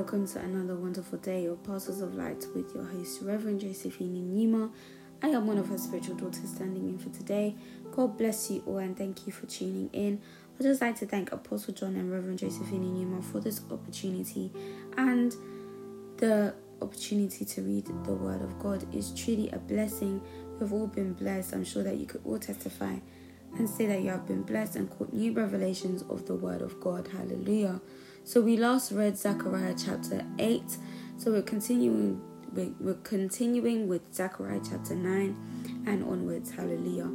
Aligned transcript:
Welcome 0.00 0.26
to 0.28 0.38
another 0.38 0.76
wonderful 0.76 1.18
day 1.18 1.44
of 1.44 1.62
Parcels 1.62 2.00
of 2.00 2.14
Light 2.14 2.46
with 2.54 2.74
your 2.74 2.84
host, 2.84 3.20
Reverend 3.20 3.60
Josephine 3.60 4.14
Enumah. 4.14 4.70
I 5.22 5.28
am 5.28 5.46
one 5.46 5.58
of 5.58 5.68
her 5.68 5.76
spiritual 5.76 6.14
daughters 6.14 6.48
standing 6.48 6.88
in 6.88 6.98
for 6.98 7.10
today. 7.10 7.54
God 7.92 8.16
bless 8.16 8.50
you 8.50 8.62
all 8.64 8.78
and 8.78 8.96
thank 8.96 9.26
you 9.26 9.32
for 9.34 9.44
tuning 9.44 9.90
in. 9.92 10.22
I'd 10.58 10.62
just 10.62 10.80
like 10.80 10.96
to 11.00 11.06
thank 11.06 11.32
Apostle 11.32 11.74
John 11.74 11.96
and 11.96 12.10
Reverend 12.10 12.38
Josephine 12.38 12.82
Enumah 12.82 13.22
for 13.24 13.40
this 13.40 13.60
opportunity 13.70 14.50
and 14.96 15.34
the 16.16 16.54
opportunity 16.80 17.44
to 17.44 17.60
read 17.60 17.84
the 17.84 18.14
Word 18.14 18.40
of 18.40 18.58
God 18.58 18.86
is 18.94 19.10
truly 19.12 19.50
a 19.50 19.58
blessing. 19.58 20.22
We've 20.58 20.72
all 20.72 20.86
been 20.86 21.12
blessed. 21.12 21.52
I'm 21.52 21.64
sure 21.64 21.82
that 21.82 21.98
you 21.98 22.06
could 22.06 22.22
all 22.24 22.38
testify 22.38 22.96
and 23.58 23.68
say 23.68 23.84
that 23.84 24.00
you 24.00 24.08
have 24.08 24.26
been 24.26 24.44
blessed 24.44 24.76
and 24.76 24.88
caught 24.88 25.12
new 25.12 25.34
revelations 25.34 26.04
of 26.08 26.24
the 26.24 26.36
Word 26.36 26.62
of 26.62 26.80
God. 26.80 27.06
Hallelujah. 27.06 27.82
So 28.24 28.40
we 28.40 28.56
last 28.56 28.92
read 28.92 29.16
Zechariah 29.16 29.74
chapter 29.76 30.24
8. 30.38 30.62
So 31.16 31.32
we're 31.32 31.42
continuing 31.42 32.20
we're 32.52 32.94
continuing 33.04 33.88
with 33.88 34.02
Zechariah 34.12 34.60
chapter 34.68 34.94
9 34.94 35.84
and 35.86 36.04
onwards. 36.04 36.50
Hallelujah. 36.50 37.08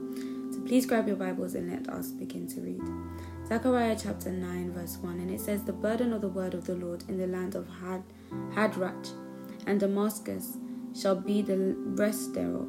So 0.52 0.61
please 0.61 0.85
grab 0.85 1.07
your 1.07 1.17
Bibles 1.17 1.55
and 1.55 1.69
let 1.69 1.94
us 1.94 2.11
begin 2.11 2.47
to 2.47 2.61
read. 2.61 2.81
Zechariah 3.47 3.97
chapter 4.02 4.31
9, 4.31 4.71
verse 4.71 4.97
1, 4.97 5.19
and 5.19 5.29
it 5.29 5.39
says, 5.39 5.63
The 5.63 5.73
burden 5.73 6.13
of 6.13 6.21
the 6.21 6.29
word 6.29 6.53
of 6.53 6.66
the 6.66 6.75
Lord 6.75 7.03
in 7.09 7.17
the 7.17 7.27
land 7.27 7.55
of 7.55 7.67
Had, 7.81 8.01
Hadrach 8.53 9.09
and 9.67 9.79
Damascus 9.79 10.57
shall 10.99 11.16
be 11.16 11.41
the 11.41 11.75
rest 11.77 12.33
thereof, 12.33 12.67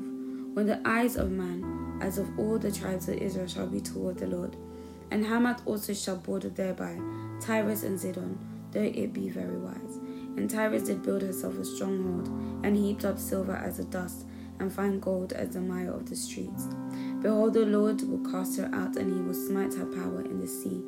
when 0.55 0.67
the 0.67 0.81
eyes 0.85 1.17
of 1.17 1.31
man, 1.31 1.99
as 2.03 2.19
of 2.19 2.39
all 2.39 2.59
the 2.59 2.73
tribes 2.73 3.09
of 3.09 3.17
Israel, 3.17 3.47
shall 3.47 3.69
be 3.69 3.81
toward 3.81 4.19
the 4.19 4.27
Lord. 4.27 4.57
And 5.11 5.25
Hamath 5.25 5.63
also 5.67 5.93
shall 5.95 6.17
border 6.17 6.49
thereby, 6.49 6.99
Tyrus 7.41 7.83
and 7.83 7.99
Zidon, 7.99 8.37
though 8.73 8.83
it 8.83 9.13
be 9.13 9.29
very 9.29 9.57
wise. 9.57 9.97
And 10.37 10.51
Tyrus 10.51 10.83
did 10.83 11.03
build 11.03 11.23
herself 11.23 11.57
a 11.59 11.65
stronghold, 11.65 12.29
and 12.65 12.77
heaped 12.77 13.05
up 13.05 13.19
silver 13.19 13.57
as 13.57 13.77
the 13.79 13.85
dust, 13.85 14.27
and 14.59 14.73
fine 14.73 15.01
gold 15.01 15.33
as 15.33 15.51
the 15.51 15.61
mire 15.61 15.91
of 15.91 16.09
the 16.09 16.17
streets. 16.17 16.69
Behold, 17.23 17.55
the 17.55 17.67
Lord 17.67 18.03
will 18.03 18.31
cast 18.31 18.59
her 18.59 18.71
out, 18.73 18.97
and 18.97 19.13
he 19.13 19.21
will 19.21 19.35
smite 19.35 19.75
her 19.75 19.87
power 19.87 20.23
in 20.23 20.41
the 20.41 20.47
sea, 20.47 20.83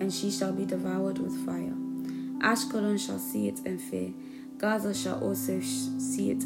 and 0.00 0.12
she 0.12 0.30
shall 0.30 0.52
be 0.52 0.66
devoured 0.66 1.18
with 1.18 1.46
fire. 1.46 1.74
Ashkelon 2.40 2.98
shall 2.98 3.18
see 3.18 3.48
it 3.48 3.60
and 3.64 3.80
fear. 3.80 4.12
Gaza 4.58 4.94
shall 4.94 5.20
also 5.22 5.60
see 5.60 6.30
it. 6.30 6.44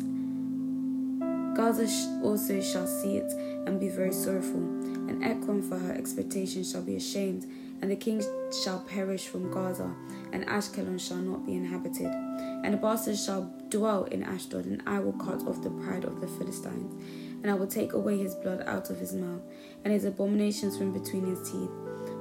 Gaza 1.54 1.86
also 2.22 2.60
shall 2.60 2.86
see 2.86 3.16
it 3.16 3.32
and 3.66 3.78
be 3.78 3.88
very 3.88 4.12
sorrowful. 4.12 4.60
And 5.08 5.22
Ekron 5.22 5.62
for 5.62 5.78
her 5.78 5.92
expectation 5.92 6.64
shall 6.64 6.82
be 6.82 6.96
ashamed, 6.96 7.46
and 7.80 7.90
the 7.90 7.96
king 7.96 8.22
shall 8.64 8.80
perish 8.80 9.26
from 9.26 9.52
Gaza, 9.52 9.94
and 10.32 10.46
Ashkelon 10.46 10.98
shall 10.98 11.18
not 11.18 11.46
be 11.46 11.54
inhabited. 11.54 12.06
And 12.06 12.72
the 12.72 12.78
bastards 12.78 13.24
shall 13.24 13.52
dwell 13.68 14.04
in 14.04 14.22
Ashdod, 14.22 14.64
and 14.64 14.82
I 14.86 14.98
will 14.98 15.12
cut 15.12 15.46
off 15.46 15.62
the 15.62 15.70
pride 15.70 16.04
of 16.04 16.20
the 16.20 16.26
Philistines, 16.26 16.92
and 17.42 17.50
I 17.50 17.54
will 17.54 17.66
take 17.66 17.92
away 17.92 18.18
his 18.18 18.34
blood 18.34 18.64
out 18.66 18.90
of 18.90 18.98
his 18.98 19.12
mouth, 19.12 19.42
and 19.84 19.92
his 19.92 20.04
abominations 20.04 20.76
from 20.76 20.92
between 20.92 21.26
his 21.26 21.50
teeth. 21.50 21.70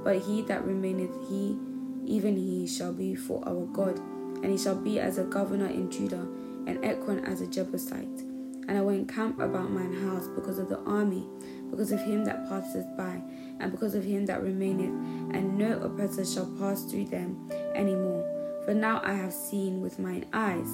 But 0.04 0.20
he 0.20 0.42
that 0.44 0.66
remaineth, 0.66 1.30
he, 1.30 1.58
even 2.06 2.36
he, 2.36 2.68
shall 2.68 2.94
be 2.94 3.16
for 3.16 3.42
our 3.48 3.66
God, 3.68 3.98
and 4.44 4.48
he 4.48 4.58
shall 4.58 4.76
be 4.76 5.00
as 5.00 5.18
a 5.18 5.24
governor 5.24 5.68
in 5.68 5.90
Judah, 5.90 6.28
and 6.68 6.84
Ekron 6.84 7.24
as 7.26 7.42
a 7.42 7.48
Jebusite. 7.48 8.33
And 8.68 8.78
I 8.78 8.82
will 8.82 8.94
encamp 8.94 9.40
about 9.40 9.72
mine 9.72 9.94
house 9.94 10.28
because 10.28 10.58
of 10.58 10.70
the 10.70 10.80
army 10.80 11.28
because 11.74 11.92
of 11.92 12.02
him 12.02 12.24
that 12.24 12.48
passeth 12.48 12.86
by, 12.96 13.20
and 13.60 13.72
because 13.72 13.96
of 13.96 14.04
him 14.04 14.28
that 14.28 14.44
remaineth, 14.44 14.94
and 15.36 15.58
no 15.58 15.80
oppressor 15.80 16.24
shall 16.24 16.46
pass 16.60 16.84
through 16.84 17.06
them 17.06 17.50
any 17.74 17.96
more. 17.96 18.24
For 18.64 18.76
now 18.76 19.02
I 19.04 19.14
have 19.14 19.34
seen 19.34 19.82
with 19.82 19.98
mine 19.98 20.26
eyes. 20.34 20.68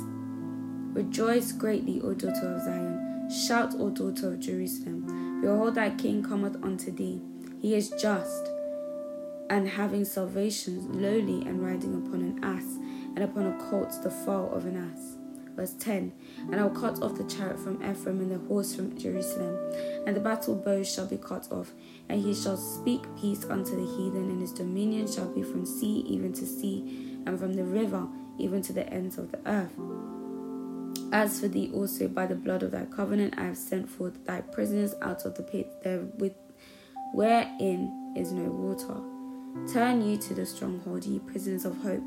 Rejoice 0.94 1.54
greatly, 1.54 2.02
O 2.02 2.14
daughter 2.14 2.54
of 2.54 2.64
Zion. 2.64 3.30
Shout, 3.30 3.76
O 3.76 3.90
daughter 3.90 4.34
of 4.34 4.42
Jerusalem. 4.42 5.40
Behold, 5.42 5.76
thy 5.76 5.92
king 5.92 6.22
cometh 6.22 6.58
unto 6.62 6.92
thee. 6.92 7.22
He 7.62 7.76
is 7.76 7.92
just, 7.92 8.50
and 9.50 9.70
having 9.70 10.04
salvation, 10.04 11.02
lowly, 11.02 11.48
and 11.48 11.64
riding 11.66 11.96
upon 11.96 12.22
an 12.22 12.44
ass, 12.44 12.76
and 13.16 13.20
upon 13.20 13.46
a 13.46 13.58
colt, 13.70 13.94
the 14.04 14.12
foal 14.12 14.52
of 14.54 14.66
an 14.66 14.76
ass. 14.76 15.19
Verse 15.60 15.74
10 15.74 16.14
And 16.40 16.56
I 16.56 16.64
will 16.64 16.70
cut 16.70 17.02
off 17.02 17.18
the 17.18 17.26
chariot 17.26 17.60
from 17.60 17.84
Ephraim 17.84 18.22
and 18.22 18.32
the 18.32 18.48
horse 18.48 18.74
from 18.74 18.98
Jerusalem, 18.98 19.58
and 20.08 20.16
the 20.16 20.22
battle 20.22 20.56
bow 20.56 20.84
shall 20.84 21.06
be 21.06 21.18
cut 21.18 21.52
off, 21.52 21.74
and 22.08 22.24
he 22.24 22.34
shall 22.34 22.56
speak 22.56 23.04
peace 23.20 23.44
unto 23.44 23.72
the 23.72 23.98
heathen, 23.98 24.30
and 24.30 24.40
his 24.40 24.54
dominion 24.54 25.06
shall 25.12 25.28
be 25.28 25.44
from 25.44 25.66
sea 25.66 26.06
even 26.08 26.32
to 26.32 26.46
sea, 26.46 27.20
and 27.26 27.38
from 27.38 27.56
the 27.56 27.66
river 27.66 28.08
even 28.38 28.62
to 28.62 28.72
the 28.72 28.88
ends 28.88 29.18
of 29.18 29.34
the 29.34 29.40
earth. 29.46 29.74
As 31.12 31.42
for 31.42 31.50
thee 31.50 31.70
also, 31.74 32.08
by 32.08 32.26
the 32.26 32.36
blood 32.36 32.64
of 32.64 32.72
thy 32.72 32.86
covenant, 32.86 33.34
I 33.38 33.44
have 33.44 33.58
sent 33.58 33.90
forth 33.90 34.26
thy 34.26 34.40
prisoners 34.40 34.96
out 35.02 35.26
of 35.26 35.36
the 35.36 35.44
pit, 35.44 35.84
there 35.84 36.00
with 36.20 36.36
wherein 37.14 38.14
is 38.16 38.32
no 38.32 38.50
water. 38.50 39.19
Turn 39.68 40.02
ye 40.02 40.18
to 40.18 40.34
the 40.34 40.46
stronghold, 40.46 41.06
ye 41.06 41.20
prisoners 41.20 41.66
of 41.66 41.78
hope. 41.82 42.04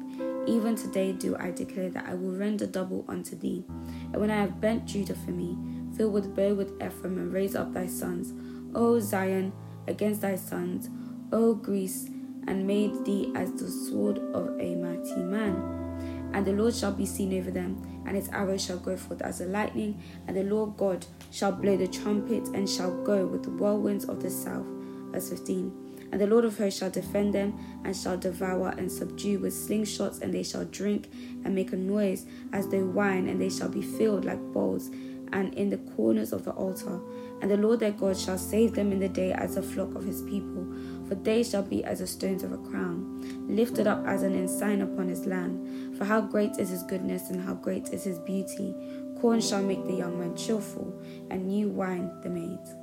Even 0.46 0.74
today 0.74 1.12
do 1.12 1.36
I 1.36 1.50
declare 1.50 1.90
that 1.90 2.06
I 2.08 2.14
will 2.14 2.34
render 2.34 2.66
double 2.66 3.04
unto 3.08 3.36
thee. 3.36 3.64
And 4.12 4.16
when 4.16 4.30
I 4.30 4.40
have 4.40 4.60
bent 4.60 4.86
Judah 4.86 5.14
for 5.14 5.30
me, 5.30 5.56
fill 5.96 6.10
with 6.10 6.34
bow 6.34 6.54
with 6.54 6.82
Ephraim, 6.82 7.18
and 7.18 7.32
raise 7.32 7.54
up 7.54 7.72
thy 7.72 7.86
sons, 7.86 8.32
O 8.74 8.98
Zion, 8.98 9.52
against 9.86 10.22
thy 10.22 10.36
sons, 10.36 10.90
O 11.32 11.54
Greece, 11.54 12.08
and 12.48 12.66
made 12.66 13.04
thee 13.04 13.32
as 13.36 13.52
the 13.52 13.68
sword 13.68 14.18
of 14.34 14.58
a 14.60 14.74
mighty 14.74 15.22
man. 15.22 16.30
And 16.34 16.46
the 16.46 16.52
Lord 16.52 16.74
shall 16.74 16.92
be 16.92 17.06
seen 17.06 17.38
over 17.38 17.50
them, 17.50 18.02
and 18.06 18.16
his 18.16 18.28
arrow 18.30 18.56
shall 18.56 18.78
go 18.78 18.96
forth 18.96 19.22
as 19.22 19.40
a 19.40 19.46
lightning, 19.46 20.02
and 20.26 20.36
the 20.36 20.42
Lord 20.42 20.76
God 20.76 21.06
shall 21.30 21.52
blow 21.52 21.76
the 21.76 21.86
trumpet, 21.86 22.48
and 22.48 22.68
shall 22.68 22.90
go 23.04 23.26
with 23.26 23.44
the 23.44 23.50
whirlwinds 23.50 24.06
of 24.06 24.22
the 24.22 24.30
south. 24.30 24.66
Verse 25.12 25.28
15. 25.30 25.91
And 26.12 26.20
the 26.20 26.26
Lord 26.26 26.44
of 26.44 26.58
hosts 26.58 26.78
shall 26.78 26.90
defend 26.90 27.34
them, 27.34 27.58
and 27.84 27.96
shall 27.96 28.18
devour 28.18 28.74
and 28.76 28.92
subdue 28.92 29.38
with 29.38 29.54
slingshots, 29.54 30.20
and 30.20 30.32
they 30.32 30.42
shall 30.42 30.66
drink 30.66 31.10
and 31.42 31.54
make 31.54 31.72
a 31.72 31.76
noise 31.76 32.26
as 32.52 32.68
though 32.68 32.84
wine, 32.84 33.26
and 33.28 33.40
they 33.40 33.48
shall 33.48 33.70
be 33.70 33.80
filled 33.80 34.26
like 34.26 34.38
bowls, 34.52 34.90
and 35.32 35.54
in 35.54 35.70
the 35.70 35.78
corners 35.96 36.34
of 36.34 36.44
the 36.44 36.50
altar. 36.50 37.00
And 37.40 37.50
the 37.50 37.56
Lord 37.56 37.80
their 37.80 37.92
God 37.92 38.16
shall 38.16 38.36
save 38.36 38.74
them 38.74 38.92
in 38.92 39.00
the 39.00 39.08
day 39.08 39.32
as 39.32 39.56
a 39.56 39.62
flock 39.62 39.94
of 39.94 40.04
his 40.04 40.20
people, 40.22 40.66
for 41.08 41.14
they 41.14 41.42
shall 41.42 41.62
be 41.62 41.82
as 41.82 42.00
the 42.00 42.06
stones 42.06 42.42
of 42.42 42.52
a 42.52 42.58
crown, 42.58 43.48
lifted 43.48 43.86
up 43.86 44.06
as 44.06 44.22
an 44.22 44.34
ensign 44.34 44.82
upon 44.82 45.08
his 45.08 45.24
land. 45.24 45.96
For 45.96 46.04
how 46.04 46.20
great 46.20 46.58
is 46.58 46.68
his 46.68 46.82
goodness, 46.82 47.30
and 47.30 47.42
how 47.42 47.54
great 47.54 47.88
is 47.88 48.04
his 48.04 48.18
beauty! 48.18 48.74
Corn 49.18 49.40
shall 49.40 49.62
make 49.62 49.84
the 49.86 49.94
young 49.94 50.18
man 50.18 50.36
cheerful, 50.36 50.92
and 51.30 51.46
new 51.46 51.68
wine 51.68 52.10
the 52.22 52.28
maids. 52.28 52.74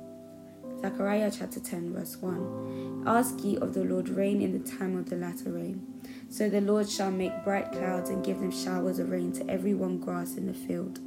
Zechariah 0.80 1.30
chapter 1.30 1.60
10, 1.60 1.92
verse 1.92 2.16
1. 2.22 3.04
Ask 3.06 3.44
ye 3.44 3.58
of 3.58 3.74
the 3.74 3.84
Lord 3.84 4.08
rain 4.08 4.40
in 4.40 4.52
the 4.52 4.70
time 4.70 4.96
of 4.96 5.10
the 5.10 5.16
latter 5.16 5.52
rain. 5.52 5.86
So 6.30 6.48
the 6.48 6.62
Lord 6.62 6.88
shall 6.88 7.10
make 7.10 7.44
bright 7.44 7.70
clouds 7.70 8.08
and 8.08 8.24
give 8.24 8.40
them 8.40 8.50
showers 8.50 8.98
of 8.98 9.10
rain 9.10 9.30
to 9.32 9.46
every 9.50 9.74
one 9.74 9.98
grass 9.98 10.36
in 10.36 10.46
the 10.46 10.54
field. 10.54 11.00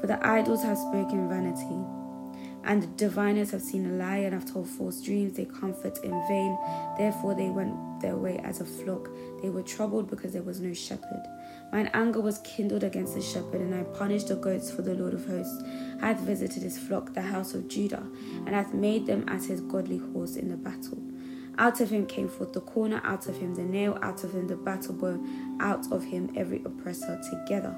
For 0.00 0.06
the 0.06 0.26
idols 0.26 0.62
have 0.62 0.78
spoken 0.78 1.28
vanity, 1.28 1.84
and 2.64 2.82
the 2.82 2.86
diviners 2.96 3.50
have 3.50 3.60
seen 3.60 3.84
a 3.84 3.92
lie 3.92 4.18
and 4.18 4.32
have 4.32 4.50
told 4.50 4.68
false 4.68 5.02
dreams. 5.02 5.36
They 5.36 5.44
comfort 5.44 5.98
in 6.02 6.12
vain. 6.26 6.56
Therefore 6.96 7.34
they 7.34 7.50
went 7.50 8.00
their 8.00 8.16
way 8.16 8.38
as 8.38 8.62
a 8.62 8.64
flock. 8.64 9.10
They 9.42 9.50
were 9.50 9.62
troubled 9.62 10.08
because 10.08 10.32
there 10.32 10.42
was 10.42 10.60
no 10.60 10.72
shepherd. 10.72 11.26
Mine 11.72 11.90
anger 11.94 12.20
was 12.20 12.38
kindled 12.38 12.82
against 12.82 13.14
the 13.14 13.22
shepherd, 13.22 13.60
and 13.60 13.74
I 13.74 13.84
punished 13.84 14.28
the 14.28 14.36
goats 14.36 14.70
for 14.70 14.82
the 14.82 14.94
Lord 14.94 15.14
of 15.14 15.26
hosts 15.26 15.62
hath 16.00 16.20
visited 16.20 16.62
his 16.62 16.78
flock, 16.78 17.14
the 17.14 17.22
house 17.22 17.54
of 17.54 17.68
Judah, 17.68 18.02
and 18.46 18.48
hath 18.48 18.74
made 18.74 19.06
them 19.06 19.24
as 19.28 19.46
his 19.46 19.60
godly 19.60 19.98
horse 19.98 20.36
in 20.36 20.48
the 20.48 20.56
battle. 20.56 20.98
Out 21.58 21.80
of 21.80 21.90
him 21.90 22.06
came 22.06 22.28
forth 22.28 22.52
the 22.52 22.60
corner, 22.60 23.00
out 23.04 23.28
of 23.28 23.36
him 23.36 23.54
the 23.54 23.62
nail, 23.62 23.98
out 24.02 24.24
of 24.24 24.32
him 24.32 24.48
the 24.48 24.56
battle 24.56 24.94
bow, 24.94 25.22
out 25.60 25.92
of 25.92 26.02
him 26.04 26.32
every 26.36 26.62
oppressor 26.64 27.20
together. 27.30 27.76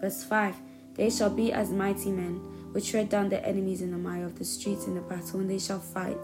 Verse 0.00 0.22
5 0.24 0.54
They 0.94 1.10
shall 1.10 1.30
be 1.30 1.52
as 1.52 1.70
mighty 1.70 2.12
men 2.12 2.40
which 2.72 2.90
tread 2.90 3.08
down 3.08 3.28
their 3.28 3.44
enemies 3.44 3.80
in 3.82 3.90
the 3.90 3.98
mire 3.98 4.24
of 4.24 4.38
the 4.38 4.44
streets 4.44 4.86
in 4.86 4.94
the 4.94 5.00
battle, 5.00 5.40
and 5.40 5.50
they 5.50 5.58
shall 5.58 5.80
fight, 5.80 6.18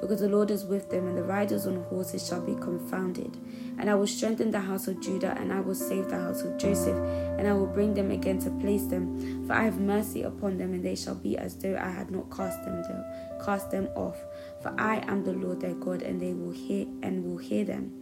because 0.00 0.20
the 0.20 0.28
Lord 0.28 0.50
is 0.50 0.64
with 0.64 0.90
them, 0.90 1.06
and 1.06 1.16
the 1.16 1.22
riders 1.22 1.66
on 1.66 1.82
horses 1.84 2.26
shall 2.26 2.40
be 2.40 2.54
confounded. 2.54 3.36
And 3.78 3.88
I 3.88 3.94
will 3.94 4.06
strengthen 4.06 4.50
the 4.50 4.60
house 4.60 4.88
of 4.88 5.00
Judah, 5.00 5.36
and 5.38 5.52
I 5.52 5.60
will 5.60 5.74
save 5.74 6.08
the 6.08 6.18
house 6.18 6.42
of 6.42 6.58
Joseph, 6.58 6.96
and 7.38 7.46
I 7.46 7.52
will 7.52 7.66
bring 7.66 7.94
them 7.94 8.10
again 8.10 8.38
to 8.40 8.50
place 8.50 8.84
them. 8.84 9.46
For 9.46 9.52
I 9.52 9.64
have 9.64 9.78
mercy 9.80 10.22
upon 10.22 10.58
them, 10.58 10.72
and 10.72 10.84
they 10.84 10.96
shall 10.96 11.14
be 11.14 11.36
as 11.36 11.56
though 11.56 11.76
I 11.76 11.90
had 11.90 12.10
not 12.10 12.30
cast 12.34 12.64
them 12.64 12.82
down, 12.82 13.04
cast 13.44 13.70
them 13.70 13.88
off. 13.94 14.16
For 14.62 14.74
I 14.78 14.96
am 15.06 15.24
the 15.24 15.32
Lord 15.32 15.60
their 15.60 15.74
God, 15.74 16.02
and 16.02 16.20
they 16.20 16.32
will 16.32 16.52
hear 16.52 16.86
and 17.02 17.24
will 17.24 17.38
hear 17.38 17.64
them. 17.64 17.92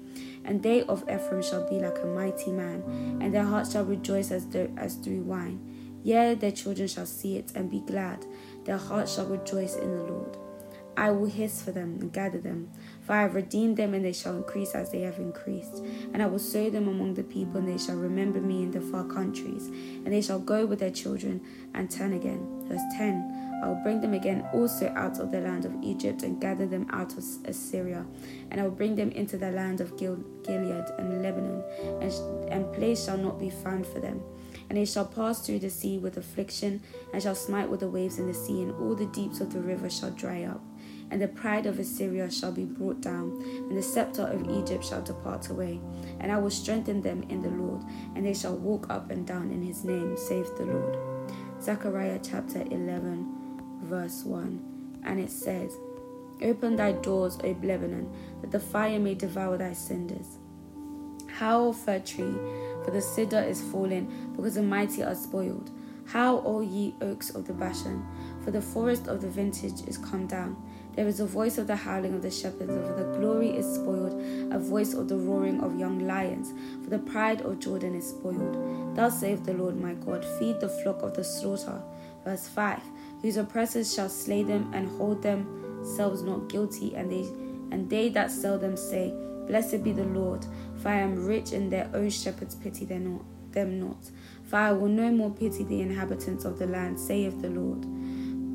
And 0.45 0.63
they 0.63 0.83
of 0.85 1.03
Ephraim 1.11 1.43
shall 1.43 1.69
be 1.69 1.81
like 1.81 1.99
a 1.99 2.07
mighty 2.07 2.53
man, 2.53 2.83
and 3.21 3.35
their 3.35 3.45
hearts 3.45 3.73
shall 3.73 3.85
rejoice 3.85 4.31
as 4.31 4.47
though 4.47 4.71
as 4.77 4.95
through 4.95 5.23
wine. 5.23 5.61
Yea, 6.03 6.35
their 6.35 6.53
children 6.53 6.89
shall 6.89 7.07
see 7.07 7.37
it 7.37 7.53
and 7.55 7.71
be 7.71 7.81
glad. 7.81 8.25
Their 8.65 8.79
hearts 8.79 9.15
shall 9.15 9.27
rejoice 9.27 9.77
in 9.77 9.91
the 9.91 10.03
Lord. 10.05 10.37
I 10.97 11.11
will 11.11 11.27
hiss 11.27 11.63
for 11.63 11.73
them 11.73 11.99
and 12.01 12.13
gather 12.13 12.39
them. 12.39 12.71
For 13.03 13.13
I 13.13 13.23
have 13.23 13.35
redeemed 13.35 13.77
them, 13.77 13.93
and 13.93 14.05
they 14.05 14.15
shall 14.15 14.37
increase 14.37 14.75
as 14.75 14.91
they 14.91 15.03
have 15.03 15.19
increased. 15.19 15.85
And 16.15 16.23
I 16.23 16.27
will 16.27 16.39
sow 16.39 16.71
them 16.71 16.89
among 16.89 17.15
the 17.15 17.23
people, 17.23 17.59
and 17.59 17.69
they 17.69 17.83
shall 17.83 17.97
remember 17.97 18.41
me 18.41 18.63
in 18.63 18.71
the 18.71 18.81
far 18.81 19.05
countries. 19.05 19.67
And 19.67 20.13
they 20.13 20.23
shall 20.23 20.39
go 20.39 20.65
with 20.65 20.79
their 20.79 20.91
children 20.91 21.43
and 21.75 21.91
turn 21.91 22.15
again. 22.15 22.65
Verse 22.67 22.83
10 22.97 23.61
I 23.63 23.69
will 23.69 23.83
bring 23.83 24.01
them 24.01 24.13
again 24.13 24.47
also 24.53 24.93
out 24.97 25.19
of 25.19 25.31
the 25.31 25.41
land 25.41 25.65
of 25.65 25.75
Egypt 25.83 26.23
and 26.23 26.41
gather 26.41 26.67
them 26.67 26.87
out 26.91 27.13
of 27.13 27.25
Assyria. 27.45 28.05
And 28.51 28.61
I 28.61 28.65
will 28.65 28.71
bring 28.71 28.95
them 28.95 29.11
into 29.13 29.39
the 29.39 29.51
land 29.51 29.81
of 29.81 29.97
Gil- 29.97 30.25
Gilead 30.43 30.85
and 30.99 31.23
Lebanon, 31.23 31.63
and, 32.01 32.13
and 32.51 32.73
place 32.75 33.05
shall 33.05 33.17
not 33.19 33.39
be 33.39 33.51
found 33.51 33.87
for 33.87 34.01
them. 34.01 34.23
And 34.69 34.79
they 34.79 34.85
shall 34.85 35.05
pass 35.05 35.45
through 35.45 35.61
the 35.61 35.71
sea 35.71 35.99
with 35.99 36.17
affliction, 36.17 36.83
and 37.13 37.23
shall 37.23 37.35
smite 37.35 37.69
with 37.69 37.81
the 37.81 37.89
waves 37.89 38.19
in 38.19 38.27
the 38.27 38.35
sea, 38.35 38.63
and 38.63 38.73
all 38.73 38.95
the 38.95 39.07
deeps 39.07 39.41
of 39.41 39.53
the 39.53 39.61
river 39.61 39.89
shall 39.89 40.11
dry 40.11 40.45
up. 40.45 40.61
And 41.11 41.23
the 41.23 41.29
pride 41.29 41.67
of 41.67 41.79
Assyria 41.79 42.31
shall 42.31 42.53
be 42.53 42.65
brought 42.65 43.01
down, 43.01 43.41
and 43.43 43.77
the 43.77 43.83
scepter 43.83 44.23
of 44.23 44.51
Egypt 44.51 44.85
shall 44.85 45.03
depart 45.03 45.51
away. 45.51 45.81
And 46.19 46.33
I 46.33 46.39
will 46.39 46.51
strengthen 46.51 47.01
them 47.01 47.25
in 47.29 47.43
the 47.43 47.51
Lord, 47.51 47.83
and 48.15 48.27
they 48.27 48.35
shall 48.35 48.57
walk 48.57 48.91
up 48.91 49.11
and 49.11 49.27
down 49.27 49.51
in 49.53 49.63
his 49.63 49.85
name, 49.85 50.17
saith 50.17 50.57
the 50.57 50.67
Lord. 50.67 50.99
Zechariah 51.63 52.21
chapter 52.23 52.63
11 52.63 53.37
verse 53.83 54.25
1, 54.25 55.01
and 55.05 55.21
it 55.21 55.31
says, 55.31 55.77
Open 56.43 56.77
thy 56.77 56.93
doors, 56.93 57.39
O 57.43 57.57
Lebanon, 57.63 58.13
that 58.41 58.51
the 58.51 58.61
fire 58.61 58.99
may 58.99 59.15
devour 59.15 59.57
thy 59.57 59.73
cinders. 59.73 60.39
Howl, 61.29 61.73
fir 61.73 62.01
tree, 62.01 62.35
for 62.87 62.93
the 62.93 63.03
cedar 63.03 63.43
is 63.43 63.61
fallen, 63.61 64.33
because 64.35 64.55
the 64.55 64.63
mighty 64.63 65.03
are 65.03 65.15
spoiled. 65.15 65.71
How, 66.07 66.37
all 66.39 66.63
ye 66.63 66.95
oaks 67.03 67.31
of 67.31 67.47
the 67.47 67.53
Bashan, 67.53 68.07
for 68.43 68.53
the 68.53 68.63
forest 68.63 69.09
of 69.09 69.21
the 69.21 69.29
vintage 69.29 69.87
is 69.89 69.99
come 69.99 70.29
down. 70.29 70.57
There 70.95 71.09
is 71.09 71.19
a 71.19 71.27
voice 71.27 71.59
of 71.59 71.67
the 71.67 71.77
howling 71.77 72.15
of 72.15 72.23
the 72.23 72.31
shepherds, 72.31 72.73
for 72.73 72.95
the 72.95 73.19
glory 73.19 73.51
is 73.51 73.67
spoiled, 73.75 74.15
a 74.53 74.59
voice 74.59 74.95
of 74.95 75.09
the 75.09 75.19
roaring 75.19 75.61
of 75.61 75.79
young 75.79 76.07
lions, 76.07 76.55
for 76.83 76.89
the 76.89 77.01
pride 77.01 77.43
of 77.43 77.59
Jordan 77.59 77.97
is 77.97 78.09
spoiled. 78.09 78.97
Thus 78.97 79.21
saith 79.21 79.45
the 79.45 79.53
Lord 79.53 79.79
my 79.79 79.95
God, 79.95 80.25
feed 80.39 80.61
the 80.61 80.69
flock 80.69 81.03
of 81.03 81.15
the 81.15 81.25
slaughter. 81.25 81.83
Verse 82.25 82.49
5 82.49 82.81
whose 83.23 83.37
oppressors 83.37 83.93
shall 83.93 84.09
slay 84.09 84.43
them 84.43 84.71
and 84.73 84.89
hold 84.99 85.23
themselves 85.23 86.23
not 86.23 86.49
guilty, 86.49 86.95
and 86.95 87.11
they 87.11 87.27
and 87.73 87.91
they 87.91 88.09
that 88.11 88.31
sell 88.31 88.59
them 88.59 88.77
say, 88.77 89.13
Blessed 89.47 89.83
be 89.85 89.93
the 89.93 90.05
Lord, 90.05 90.45
for 90.77 90.89
I 90.89 90.97
am 90.97 91.25
rich, 91.25 91.53
and 91.53 91.71
their 91.71 91.91
own 91.95 92.11
shepherds 92.11 92.55
pity 92.55 92.85
them 92.85 93.15
not. 93.15 93.53
Them 93.53 93.81
not. 93.81 94.11
For 94.45 94.57
I 94.57 94.73
will 94.73 94.89
no 94.89 95.11
more 95.11 95.31
pity 95.31 95.65
the 95.65 95.81
inhabitants 95.81 96.45
of 96.45 96.59
the 96.59 96.67
land, 96.67 97.01
saith 97.01 97.41
the 97.41 97.51
Lord. 97.51 97.87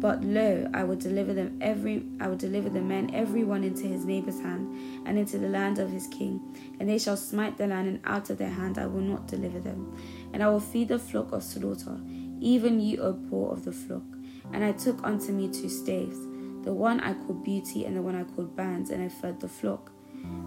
But 0.02 0.24
lo, 0.24 0.68
I 0.74 0.84
will 0.84 0.96
deliver 0.96 1.32
them 1.32 1.60
every 1.62 2.04
I 2.20 2.28
will 2.28 2.36
deliver 2.36 2.70
the 2.70 2.82
men 2.82 3.12
every 3.14 3.44
one 3.44 3.64
into 3.64 3.84
his 3.84 4.04
neighbour's 4.04 4.40
hand, 4.40 4.76
and 5.06 5.18
into 5.18 5.38
the 5.38 5.48
land 5.48 5.78
of 5.78 5.92
his 5.92 6.08
king, 6.08 6.42
and 6.80 6.90
they 6.90 6.98
shall 6.98 7.18
smite 7.18 7.58
the 7.58 7.68
land, 7.68 7.88
and 7.88 8.00
out 8.04 8.32
of 8.32 8.40
their 8.40 8.50
hand 8.50 8.80
I 8.80 8.88
will 8.88 9.02
not 9.02 9.28
deliver 9.28 9.60
them. 9.60 9.96
And 10.34 10.42
I 10.42 10.50
will 10.50 10.60
feed 10.60 10.88
the 10.88 10.98
flock 10.98 11.32
of 11.32 11.44
slaughter, 11.44 12.00
even 12.40 12.80
ye, 12.80 12.98
O 12.98 13.14
poor 13.14 13.52
of 13.52 13.64
the 13.64 13.72
flock. 13.72 14.02
And 14.52 14.64
I 14.64 14.72
took 14.72 15.04
unto 15.04 15.32
me 15.32 15.48
two 15.50 15.70
staves, 15.70 16.18
the 16.64 16.74
one 16.74 17.00
I 17.00 17.14
called 17.14 17.44
Beauty, 17.44 17.86
and 17.86 17.96
the 17.96 18.02
one 18.02 18.16
I 18.16 18.24
called 18.24 18.56
Bands, 18.56 18.90
and 18.90 19.04
I 19.04 19.08
fed 19.08 19.40
the 19.40 19.48
flock. 19.48 19.92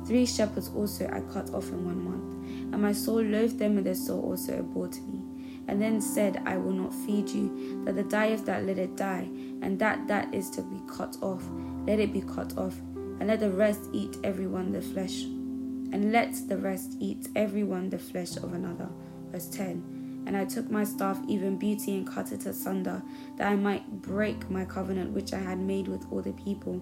Three 0.06 0.26
shepherds 0.26 0.71
also 0.75 1.06
I 1.06 1.21
cut 1.32 1.53
off 1.55 1.69
in 1.69 1.85
one 1.85 2.05
month, 2.05 2.73
and 2.73 2.82
my 2.82 2.93
soul 2.93 3.23
loathed 3.23 3.59
them, 3.59 3.79
and 3.79 3.87
their 3.87 3.94
soul 3.94 4.23
also 4.23 4.59
abhorred 4.59 4.97
me. 5.09 5.23
And 5.67 5.81
then 5.81 6.00
said, 6.00 6.43
I 6.44 6.59
will 6.59 6.73
not 6.73 6.93
feed 6.93 7.29
you, 7.31 7.82
that 7.85 7.94
the 7.94 8.03
dieth 8.03 8.44
that 8.47 8.65
let 8.65 8.79
it 8.79 8.97
die, 8.97 9.29
and 9.62 9.79
that 9.79 10.06
that 10.09 10.35
is 10.35 10.50
to 10.50 10.62
be 10.62 10.81
cut 10.87 11.17
off, 11.23 11.43
let 11.87 12.00
it 12.00 12.12
be 12.12 12.21
cut 12.21 12.56
off, 12.59 12.79
and 13.21 13.29
let 13.29 13.41
the 13.41 13.50
rest 13.50 13.88
eat 13.93 14.19
every 14.25 14.47
one 14.47 14.73
the 14.73 14.82
flesh, 14.82 15.23
and 15.23 16.12
let 16.12 16.35
the 16.49 16.59
rest 16.59 16.97
eat 17.00 17.29
every 17.35 17.65
one 17.65 17.88
the 17.88 17.99
flesh 17.99 18.37
of 18.37 18.53
another. 18.53 18.88
Verse 19.31 19.49
10 19.49 20.05
and 20.26 20.37
I 20.37 20.44
took 20.44 20.71
my 20.71 20.85
staff, 20.85 21.21
even 21.29 21.59
beauty, 21.59 21.97
and 21.97 22.06
cut 22.06 22.32
it 22.32 22.47
asunder, 22.47 23.03
that 23.37 23.47
I 23.47 23.56
might 23.56 24.03
break 24.03 24.49
my 24.50 24.65
covenant 24.65 25.12
which 25.12 25.32
I 25.32 25.38
had 25.38 25.59
made 25.59 25.88
with 25.88 26.06
all 26.11 26.23
the 26.23 26.32
people. 26.32 26.81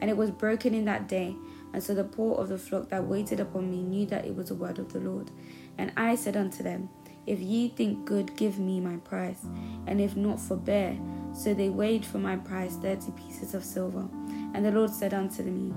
And 0.00 0.10
it 0.10 0.16
was 0.16 0.30
broken 0.30 0.74
in 0.74 0.84
that 0.86 1.08
day. 1.08 1.34
And 1.72 1.82
so 1.82 1.94
the 1.94 2.04
poor 2.04 2.36
of 2.38 2.48
the 2.48 2.58
flock 2.58 2.88
that 2.90 3.04
waited 3.04 3.40
upon 3.40 3.70
me 3.70 3.82
knew 3.82 4.06
that 4.06 4.24
it 4.24 4.34
was 4.34 4.50
a 4.50 4.54
word 4.54 4.78
of 4.78 4.92
the 4.92 5.00
Lord. 5.00 5.30
And 5.78 5.92
I 5.96 6.14
said 6.14 6.36
unto 6.36 6.62
them, 6.62 6.90
If 7.26 7.40
ye 7.40 7.68
think 7.68 8.04
good, 8.04 8.36
give 8.36 8.58
me 8.58 8.80
my 8.80 8.96
price, 8.96 9.44
and 9.86 10.00
if 10.00 10.16
not, 10.16 10.40
forbear. 10.40 10.98
So 11.34 11.54
they 11.54 11.70
weighed 11.70 12.04
for 12.04 12.18
my 12.18 12.36
price 12.36 12.76
thirty 12.76 13.10
pieces 13.12 13.54
of 13.54 13.64
silver. 13.64 14.06
And 14.54 14.64
the 14.64 14.72
Lord 14.72 14.90
said 14.90 15.14
unto 15.14 15.42
me, 15.42 15.72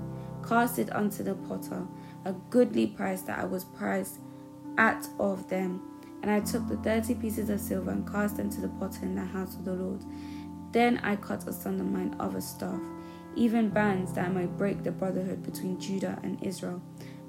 Cast 0.46 0.78
it 0.78 0.94
unto 0.94 1.22
the 1.22 1.34
potter, 1.34 1.86
a 2.24 2.32
goodly 2.50 2.86
price 2.86 3.22
that 3.22 3.38
I 3.38 3.44
was 3.44 3.64
prized 3.64 4.18
at 4.76 5.08
of 5.18 5.48
them 5.48 5.80
and 6.26 6.30
I 6.30 6.40
took 6.40 6.66
the 6.66 6.76
thirty 6.78 7.14
pieces 7.14 7.50
of 7.50 7.60
silver 7.60 7.92
and 7.92 8.10
cast 8.10 8.36
them 8.36 8.50
to 8.50 8.60
the 8.60 8.68
potter 8.68 9.02
in 9.02 9.14
the 9.14 9.24
house 9.24 9.54
of 9.54 9.64
the 9.64 9.74
Lord. 9.74 10.02
Then 10.72 10.98
I 10.98 11.14
cut 11.14 11.46
asunder 11.46 11.84
mine 11.84 12.16
other 12.18 12.40
staff, 12.40 12.80
even 13.36 13.68
bands 13.68 14.12
that 14.14 14.26
I 14.26 14.30
might 14.30 14.56
break 14.56 14.82
the 14.82 14.90
brotherhood 14.90 15.42
between 15.42 15.78
Judah 15.78 16.18
and 16.22 16.42
Israel. 16.42 16.82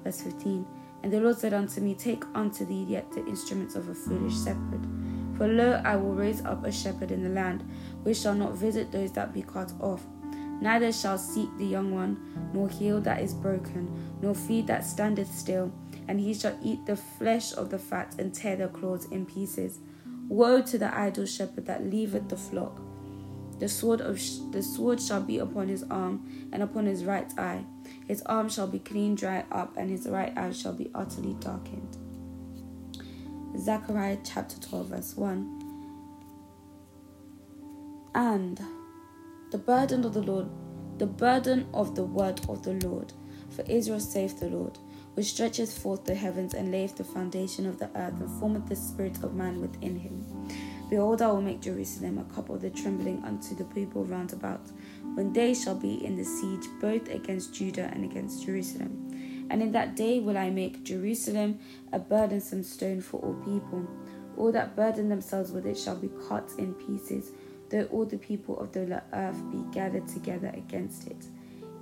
Verse 0.04 0.20
15. 0.22 0.66
And 1.02 1.12
the 1.12 1.20
Lord 1.20 1.38
said 1.38 1.54
unto 1.54 1.80
me, 1.80 1.94
Take 1.94 2.24
unto 2.34 2.64
thee 2.64 2.86
yet 2.88 3.10
the 3.12 3.24
instruments 3.26 3.74
of 3.76 3.88
a 3.88 3.94
foolish 3.94 4.42
shepherd. 4.42 4.86
For 5.36 5.46
lo, 5.46 5.80
I 5.84 5.96
will 5.96 6.14
raise 6.14 6.44
up 6.44 6.64
a 6.64 6.72
shepherd 6.72 7.12
in 7.12 7.22
the 7.22 7.28
land, 7.28 7.68
which 8.02 8.18
shall 8.18 8.34
not 8.34 8.54
visit 8.54 8.90
those 8.90 9.12
that 9.12 9.32
be 9.32 9.42
cut 9.42 9.72
off, 9.80 10.04
neither 10.60 10.92
shall 10.92 11.18
seek 11.18 11.48
the 11.56 11.66
young 11.66 11.94
one, 11.94 12.50
nor 12.52 12.68
heal 12.68 13.00
that 13.02 13.22
is 13.22 13.34
broken, 13.34 13.88
nor 14.20 14.34
feed 14.34 14.66
that 14.66 14.84
standeth 14.84 15.32
still 15.32 15.72
and 16.08 16.18
he 16.18 16.34
shall 16.34 16.58
eat 16.62 16.84
the 16.86 16.96
flesh 16.96 17.52
of 17.52 17.70
the 17.70 17.78
fat 17.78 18.14
and 18.18 18.34
tear 18.34 18.56
the 18.56 18.68
claws 18.68 19.04
in 19.12 19.26
pieces. 19.26 19.78
Woe 20.28 20.62
to 20.62 20.78
the 20.78 20.92
idle 20.94 21.26
shepherd 21.26 21.66
that 21.66 21.84
leaveth 21.84 22.28
the 22.28 22.36
flock. 22.36 22.80
The 23.58 23.68
sword 23.68 24.00
of 24.00 24.20
sh- 24.20 24.38
the 24.50 24.62
sword 24.62 25.00
shall 25.00 25.20
be 25.20 25.38
upon 25.38 25.68
his 25.68 25.82
arm 25.84 26.48
and 26.52 26.62
upon 26.62 26.86
his 26.86 27.04
right 27.04 27.32
eye. 27.38 27.64
His 28.06 28.22
arm 28.22 28.48
shall 28.48 28.66
be 28.66 28.78
clean 28.78 29.14
dried 29.14 29.46
up, 29.50 29.76
and 29.76 29.90
his 29.90 30.06
right 30.06 30.36
eye 30.36 30.52
shall 30.52 30.72
be 30.72 30.90
utterly 30.94 31.34
darkened. 31.40 31.96
Zechariah 33.58 34.18
chapter 34.24 34.60
12, 34.60 34.86
verse 34.86 35.16
1. 35.16 35.64
And 38.14 38.60
the 39.50 39.58
burden 39.58 40.04
of 40.04 40.14
the 40.14 40.22
Lord, 40.22 40.48
the 40.98 41.06
burden 41.06 41.66
of 41.74 41.94
the 41.94 42.04
word 42.04 42.40
of 42.48 42.62
the 42.62 42.74
Lord, 42.86 43.12
for 43.50 43.62
Israel 43.62 44.00
saith 44.00 44.38
the 44.38 44.48
Lord 44.48 44.78
which 45.18 45.32
stretcheth 45.32 45.76
forth 45.76 46.04
the 46.04 46.14
heavens 46.14 46.54
and 46.54 46.70
layeth 46.70 46.94
the 46.94 47.02
foundation 47.02 47.66
of 47.66 47.76
the 47.76 47.90
earth 47.96 48.20
and 48.20 48.30
formeth 48.38 48.68
the 48.68 48.76
spirit 48.76 49.16
of 49.24 49.34
man 49.34 49.60
within 49.60 49.96
him. 49.96 50.24
Behold, 50.88 51.20
I 51.20 51.30
will 51.30 51.42
make 51.42 51.60
Jerusalem 51.60 52.18
a 52.18 52.34
cup 52.34 52.48
of 52.48 52.62
the 52.62 52.70
trembling 52.70 53.22
unto 53.24 53.54
the 53.54 53.64
people 53.64 54.04
round 54.04 54.32
about, 54.32 54.62
when 55.14 55.32
they 55.32 55.52
shall 55.52 55.74
be 55.74 56.04
in 56.04 56.16
the 56.16 56.24
siege 56.24 56.66
both 56.80 57.08
against 57.10 57.52
Judah 57.52 57.90
and 57.92 58.04
against 58.04 58.46
Jerusalem. 58.46 59.46
And 59.50 59.62
in 59.62 59.72
that 59.72 59.96
day 59.96 60.20
will 60.20 60.38
I 60.38 60.50
make 60.50 60.84
Jerusalem 60.84 61.58
a 61.92 61.98
burdensome 61.98 62.62
stone 62.62 63.00
for 63.00 63.20
all 63.20 63.34
people. 63.44 63.86
All 64.36 64.52
that 64.52 64.76
burden 64.76 65.08
themselves 65.08 65.50
with 65.52 65.66
it 65.66 65.76
shall 65.76 65.96
be 65.96 66.10
cut 66.28 66.50
in 66.58 66.74
pieces, 66.74 67.32
though 67.68 67.84
all 67.84 68.04
the 68.06 68.18
people 68.18 68.58
of 68.58 68.72
the 68.72 69.02
earth 69.12 69.42
be 69.50 69.64
gathered 69.72 70.08
together 70.08 70.52
against 70.54 71.06
it. 71.06 71.26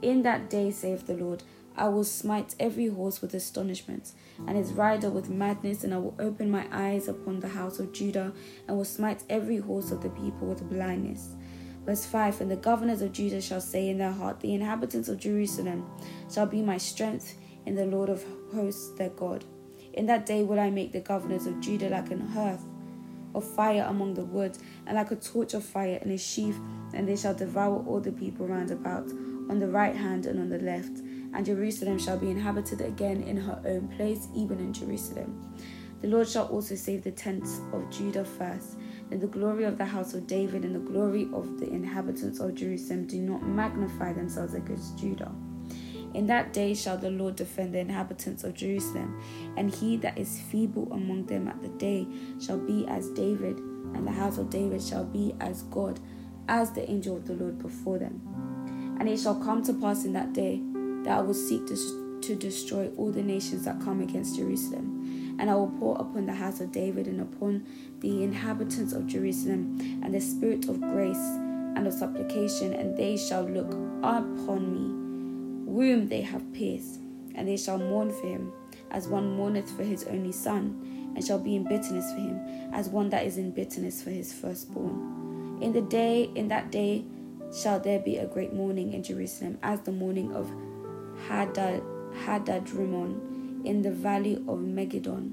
In 0.02 0.22
that 0.22 0.50
day, 0.50 0.70
saith 0.70 1.06
the 1.06 1.14
Lord, 1.14 1.42
I 1.76 1.88
will 1.88 2.04
smite 2.04 2.54
every 2.58 2.88
horse 2.88 3.20
with 3.20 3.34
astonishment, 3.34 4.12
and 4.46 4.56
his 4.56 4.72
rider 4.72 5.10
with 5.10 5.28
madness, 5.28 5.84
and 5.84 5.92
I 5.92 5.98
will 5.98 6.16
open 6.18 6.50
my 6.50 6.66
eyes 6.72 7.08
upon 7.08 7.40
the 7.40 7.48
house 7.48 7.78
of 7.78 7.92
Judah, 7.92 8.32
and 8.66 8.76
will 8.76 8.84
smite 8.84 9.24
every 9.28 9.58
horse 9.58 9.90
of 9.90 10.02
the 10.02 10.10
people 10.10 10.48
with 10.48 10.68
blindness. 10.68 11.34
Verse 11.84 12.06
5 12.06 12.40
And 12.40 12.50
the 12.50 12.56
governors 12.56 13.02
of 13.02 13.12
Judah 13.12 13.40
shall 13.40 13.60
say 13.60 13.88
in 13.88 13.98
their 13.98 14.12
heart, 14.12 14.40
The 14.40 14.54
inhabitants 14.54 15.08
of 15.08 15.18
Jerusalem 15.18 15.84
shall 16.32 16.46
be 16.46 16.62
my 16.62 16.78
strength 16.78 17.36
in 17.64 17.74
the 17.74 17.86
Lord 17.86 18.08
of 18.08 18.24
hosts 18.52 18.90
their 18.96 19.10
God. 19.10 19.44
In 19.92 20.06
that 20.06 20.26
day 20.26 20.42
will 20.42 20.60
I 20.60 20.70
make 20.70 20.92
the 20.92 21.00
governors 21.00 21.46
of 21.46 21.60
Judah 21.60 21.88
like 21.88 22.10
an 22.10 22.20
hearth 22.20 22.64
of 23.36 23.44
fire 23.44 23.86
among 23.88 24.14
the 24.14 24.24
woods, 24.24 24.58
and 24.86 24.96
like 24.96 25.12
a 25.12 25.16
torch 25.16 25.54
of 25.54 25.64
fire 25.64 26.00
in 26.02 26.10
a 26.10 26.18
sheaf, 26.18 26.56
and 26.94 27.08
they 27.08 27.16
shall 27.16 27.34
devour 27.34 27.84
all 27.86 28.00
the 28.00 28.12
people 28.12 28.46
round 28.46 28.70
about, 28.70 29.08
on 29.48 29.60
the 29.60 29.68
right 29.68 29.94
hand 29.94 30.26
and 30.26 30.40
on 30.40 30.48
the 30.48 30.58
left 30.58 31.02
and 31.36 31.44
Jerusalem 31.44 31.98
shall 31.98 32.16
be 32.16 32.30
inhabited 32.30 32.80
again 32.80 33.22
in 33.22 33.36
her 33.36 33.60
own 33.66 33.88
place, 33.88 34.28
even 34.34 34.58
in 34.58 34.72
Jerusalem. 34.72 35.54
The 36.00 36.08
Lord 36.08 36.28
shall 36.28 36.46
also 36.46 36.74
save 36.74 37.04
the 37.04 37.10
tents 37.10 37.60
of 37.72 37.90
Judah 37.90 38.24
first. 38.24 38.76
Then 39.10 39.20
the 39.20 39.26
glory 39.26 39.64
of 39.64 39.76
the 39.76 39.84
house 39.84 40.14
of 40.14 40.26
David 40.26 40.64
and 40.64 40.74
the 40.74 40.90
glory 40.90 41.28
of 41.32 41.60
the 41.60 41.68
inhabitants 41.68 42.40
of 42.40 42.54
Jerusalem 42.54 43.06
do 43.06 43.18
not 43.18 43.46
magnify 43.46 44.14
themselves 44.14 44.54
against 44.54 44.98
Judah. 44.98 45.30
In 46.14 46.26
that 46.26 46.52
day 46.52 46.74
shall 46.74 46.96
the 46.96 47.10
Lord 47.10 47.36
defend 47.36 47.74
the 47.74 47.78
inhabitants 47.78 48.44
of 48.44 48.54
Jerusalem, 48.54 49.20
and 49.56 49.74
he 49.74 49.96
that 49.98 50.16
is 50.18 50.40
feeble 50.50 50.88
among 50.92 51.26
them 51.26 51.48
at 51.48 51.60
the 51.62 51.68
day 51.68 52.06
shall 52.40 52.58
be 52.58 52.86
as 52.88 53.10
David, 53.10 53.58
and 53.58 54.06
the 54.06 54.12
house 54.12 54.38
of 54.38 54.50
David 54.50 54.82
shall 54.82 55.04
be 55.04 55.34
as 55.40 55.62
God, 55.62 56.00
as 56.48 56.70
the 56.72 56.88
angel 56.90 57.16
of 57.16 57.26
the 57.26 57.34
Lord 57.34 57.58
before 57.58 57.98
them. 57.98 58.20
And 58.98 59.08
it 59.08 59.18
shall 59.18 59.34
come 59.34 59.62
to 59.64 59.74
pass 59.74 60.04
in 60.04 60.12
that 60.14 60.32
day 60.32 60.62
that 61.04 61.18
I 61.18 61.20
will 61.20 61.34
seek 61.34 61.66
to, 61.66 62.18
to 62.22 62.34
destroy 62.34 62.88
all 62.96 63.10
the 63.10 63.22
nations 63.22 63.64
that 63.64 63.80
come 63.80 64.00
against 64.00 64.36
Jerusalem. 64.36 65.36
And 65.38 65.50
I 65.50 65.54
will 65.54 65.68
pour 65.78 65.96
upon 65.96 66.24
the 66.24 66.32
house 66.32 66.60
of 66.60 66.72
David 66.72 67.06
and 67.06 67.20
upon 67.20 67.66
the 68.00 68.22
inhabitants 68.22 68.94
of 68.94 69.06
Jerusalem 69.06 70.00
and 70.02 70.14
the 70.14 70.20
spirit 70.20 70.66
of 70.68 70.80
grace 70.80 71.18
and 71.76 71.86
of 71.86 71.92
supplication, 71.92 72.72
and 72.72 72.96
they 72.96 73.18
shall 73.18 73.42
look 73.42 73.70
upon 74.02 74.72
me, 74.72 75.05
whom 75.66 76.08
they 76.08 76.22
have 76.22 76.52
pierced, 76.52 77.00
and 77.34 77.46
they 77.46 77.56
shall 77.56 77.78
mourn 77.78 78.10
for 78.10 78.26
him, 78.26 78.52
as 78.90 79.08
one 79.08 79.36
mourneth 79.36 79.70
for 79.76 79.82
his 79.82 80.04
only 80.04 80.32
son, 80.32 81.12
and 81.14 81.24
shall 81.24 81.38
be 81.38 81.56
in 81.56 81.64
bitterness 81.64 82.10
for 82.12 82.20
him, 82.20 82.40
as 82.72 82.88
one 82.88 83.10
that 83.10 83.26
is 83.26 83.36
in 83.36 83.50
bitterness 83.50 84.02
for 84.02 84.10
his 84.10 84.32
firstborn. 84.32 85.58
In 85.60 85.72
the 85.72 85.82
day, 85.82 86.30
in 86.34 86.48
that 86.48 86.70
day, 86.70 87.04
shall 87.62 87.80
there 87.80 87.98
be 87.98 88.18
a 88.18 88.26
great 88.26 88.52
mourning 88.52 88.92
in 88.92 89.02
Jerusalem, 89.02 89.58
as 89.62 89.80
the 89.80 89.92
mourning 89.92 90.34
of 90.34 90.50
Hadad, 91.28 91.82
Hadad 92.24 92.68
in 93.64 93.82
the 93.82 93.90
valley 93.90 94.36
of 94.46 94.60
Megiddon. 94.60 95.32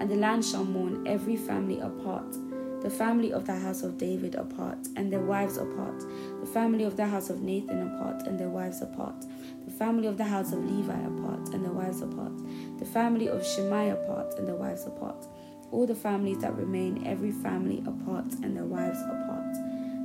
And 0.00 0.10
the 0.10 0.16
land 0.16 0.44
shall 0.44 0.64
mourn, 0.64 1.06
every 1.06 1.36
family 1.36 1.78
apart, 1.80 2.34
the 2.82 2.90
family 2.90 3.32
of 3.32 3.46
the 3.46 3.54
house 3.54 3.82
of 3.82 3.98
David 3.98 4.34
apart, 4.34 4.78
and 4.96 5.12
their 5.12 5.20
wives 5.20 5.58
apart, 5.58 6.00
the 6.40 6.46
family 6.46 6.84
of 6.84 6.96
the 6.96 7.06
house 7.06 7.28
of 7.28 7.42
Nathan 7.42 7.94
apart, 7.94 8.26
and 8.26 8.38
their 8.38 8.48
wives 8.48 8.80
apart, 8.80 9.26
the 9.66 9.70
family 9.70 10.06
of 10.06 10.16
the 10.16 10.24
house 10.24 10.52
of 10.52 10.64
Levi 10.64 11.00
apart, 11.00 11.48
and 11.50 11.64
their 11.64 11.72
wives 11.72 12.00
apart, 12.00 12.32
the 12.78 12.86
family 12.86 13.28
of 13.28 13.46
Shimei 13.46 13.90
apart, 13.90 14.34
and 14.38 14.48
their 14.48 14.54
wives 14.54 14.86
apart, 14.86 15.26
all 15.70 15.86
the 15.86 15.94
families 15.94 16.38
that 16.38 16.56
remain, 16.56 17.06
every 17.06 17.32
family 17.32 17.82
apart, 17.86 18.32
and 18.42 18.56
their 18.56 18.64
wives 18.64 19.00
apart. 19.02 19.56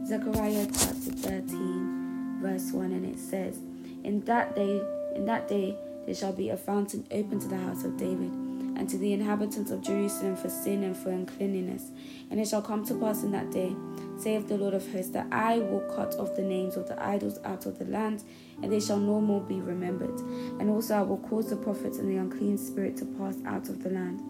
Zechariah 0.05 0.67
chapter 0.67 1.11
13, 1.11 2.39
verse 2.41 2.71
1, 2.71 2.91
and 2.91 3.05
it 3.05 3.19
says, 3.19 3.57
In 4.03 4.19
that 4.25 4.55
day, 4.55 4.81
in 5.15 5.25
that 5.25 5.47
day 5.47 5.77
there 6.05 6.13
shall 6.13 6.33
be 6.33 6.49
a 6.49 6.57
fountain 6.57 7.07
open 7.09 7.39
to 7.39 7.47
the 7.47 7.57
house 7.57 7.83
of 7.83 7.97
David, 7.97 8.31
and 8.75 8.89
to 8.89 8.97
the 8.97 9.13
inhabitants 9.13 9.71
of 9.71 9.81
Jerusalem 9.81 10.35
for 10.35 10.49
sin 10.49 10.83
and 10.83 10.95
for 10.95 11.09
uncleanness. 11.09 11.91
And 12.29 12.39
it 12.39 12.47
shall 12.47 12.61
come 12.61 12.85
to 12.85 12.95
pass 12.95 13.23
in 13.23 13.31
that 13.31 13.51
day, 13.51 13.75
saith 14.17 14.47
the 14.47 14.57
Lord 14.57 14.73
of 14.73 14.91
hosts, 14.91 15.11
that 15.11 15.27
I 15.31 15.59
will 15.59 15.81
cut 15.95 16.15
off 16.15 16.35
the 16.35 16.41
names 16.41 16.75
of 16.75 16.87
the 16.87 17.01
idols 17.03 17.39
out 17.45 17.65
of 17.65 17.79
the 17.79 17.85
land, 17.85 18.23
and 18.61 18.71
they 18.71 18.79
shall 18.79 18.99
no 18.99 19.21
more 19.21 19.41
be 19.41 19.61
remembered. 19.61 20.19
And 20.59 20.69
also 20.69 20.95
I 20.95 21.01
will 21.01 21.17
cause 21.17 21.49
the 21.49 21.57
prophets 21.57 21.97
and 21.97 22.09
the 22.09 22.17
unclean 22.17 22.57
spirit 22.57 22.97
to 22.97 23.05
pass 23.05 23.37
out 23.45 23.69
of 23.69 23.83
the 23.83 23.89
land. 23.89 24.21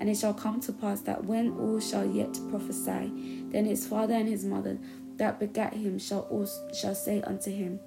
And 0.00 0.08
it 0.08 0.16
shall 0.16 0.34
come 0.34 0.60
to 0.60 0.72
pass 0.72 1.00
that 1.02 1.24
when 1.24 1.58
all 1.58 1.80
shall 1.80 2.06
yet 2.06 2.38
prophesy, 2.50 3.10
then 3.50 3.64
his 3.64 3.86
father 3.86 4.14
and 4.14 4.28
his 4.28 4.44
mother 4.44 4.78
that 5.18 5.40
begat 5.40 5.74
him 5.74 5.98
shall 5.98 6.20
also, 6.30 6.70
shall 6.72 6.94
say 6.94 7.20
unto 7.22 7.50
him, 7.50 7.80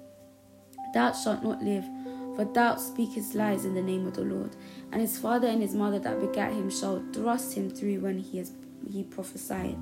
Thou 0.92 1.12
shalt 1.12 1.42
not 1.42 1.62
live, 1.62 1.84
for 2.34 2.44
thou 2.44 2.76
speakest 2.76 3.34
lies 3.34 3.64
in 3.64 3.74
the 3.74 3.82
name 3.82 4.06
of 4.06 4.14
the 4.14 4.22
Lord. 4.22 4.56
And 4.90 5.00
his 5.00 5.18
father 5.18 5.48
and 5.48 5.62
his 5.62 5.74
mother 5.74 5.98
that 5.98 6.20
begat 6.20 6.52
him 6.52 6.70
shall 6.70 7.02
thrust 7.12 7.54
him 7.54 7.70
through 7.70 8.00
when 8.00 8.18
he 8.18 8.38
is 8.38 8.52
he 8.90 9.04
prophesieth. 9.04 9.78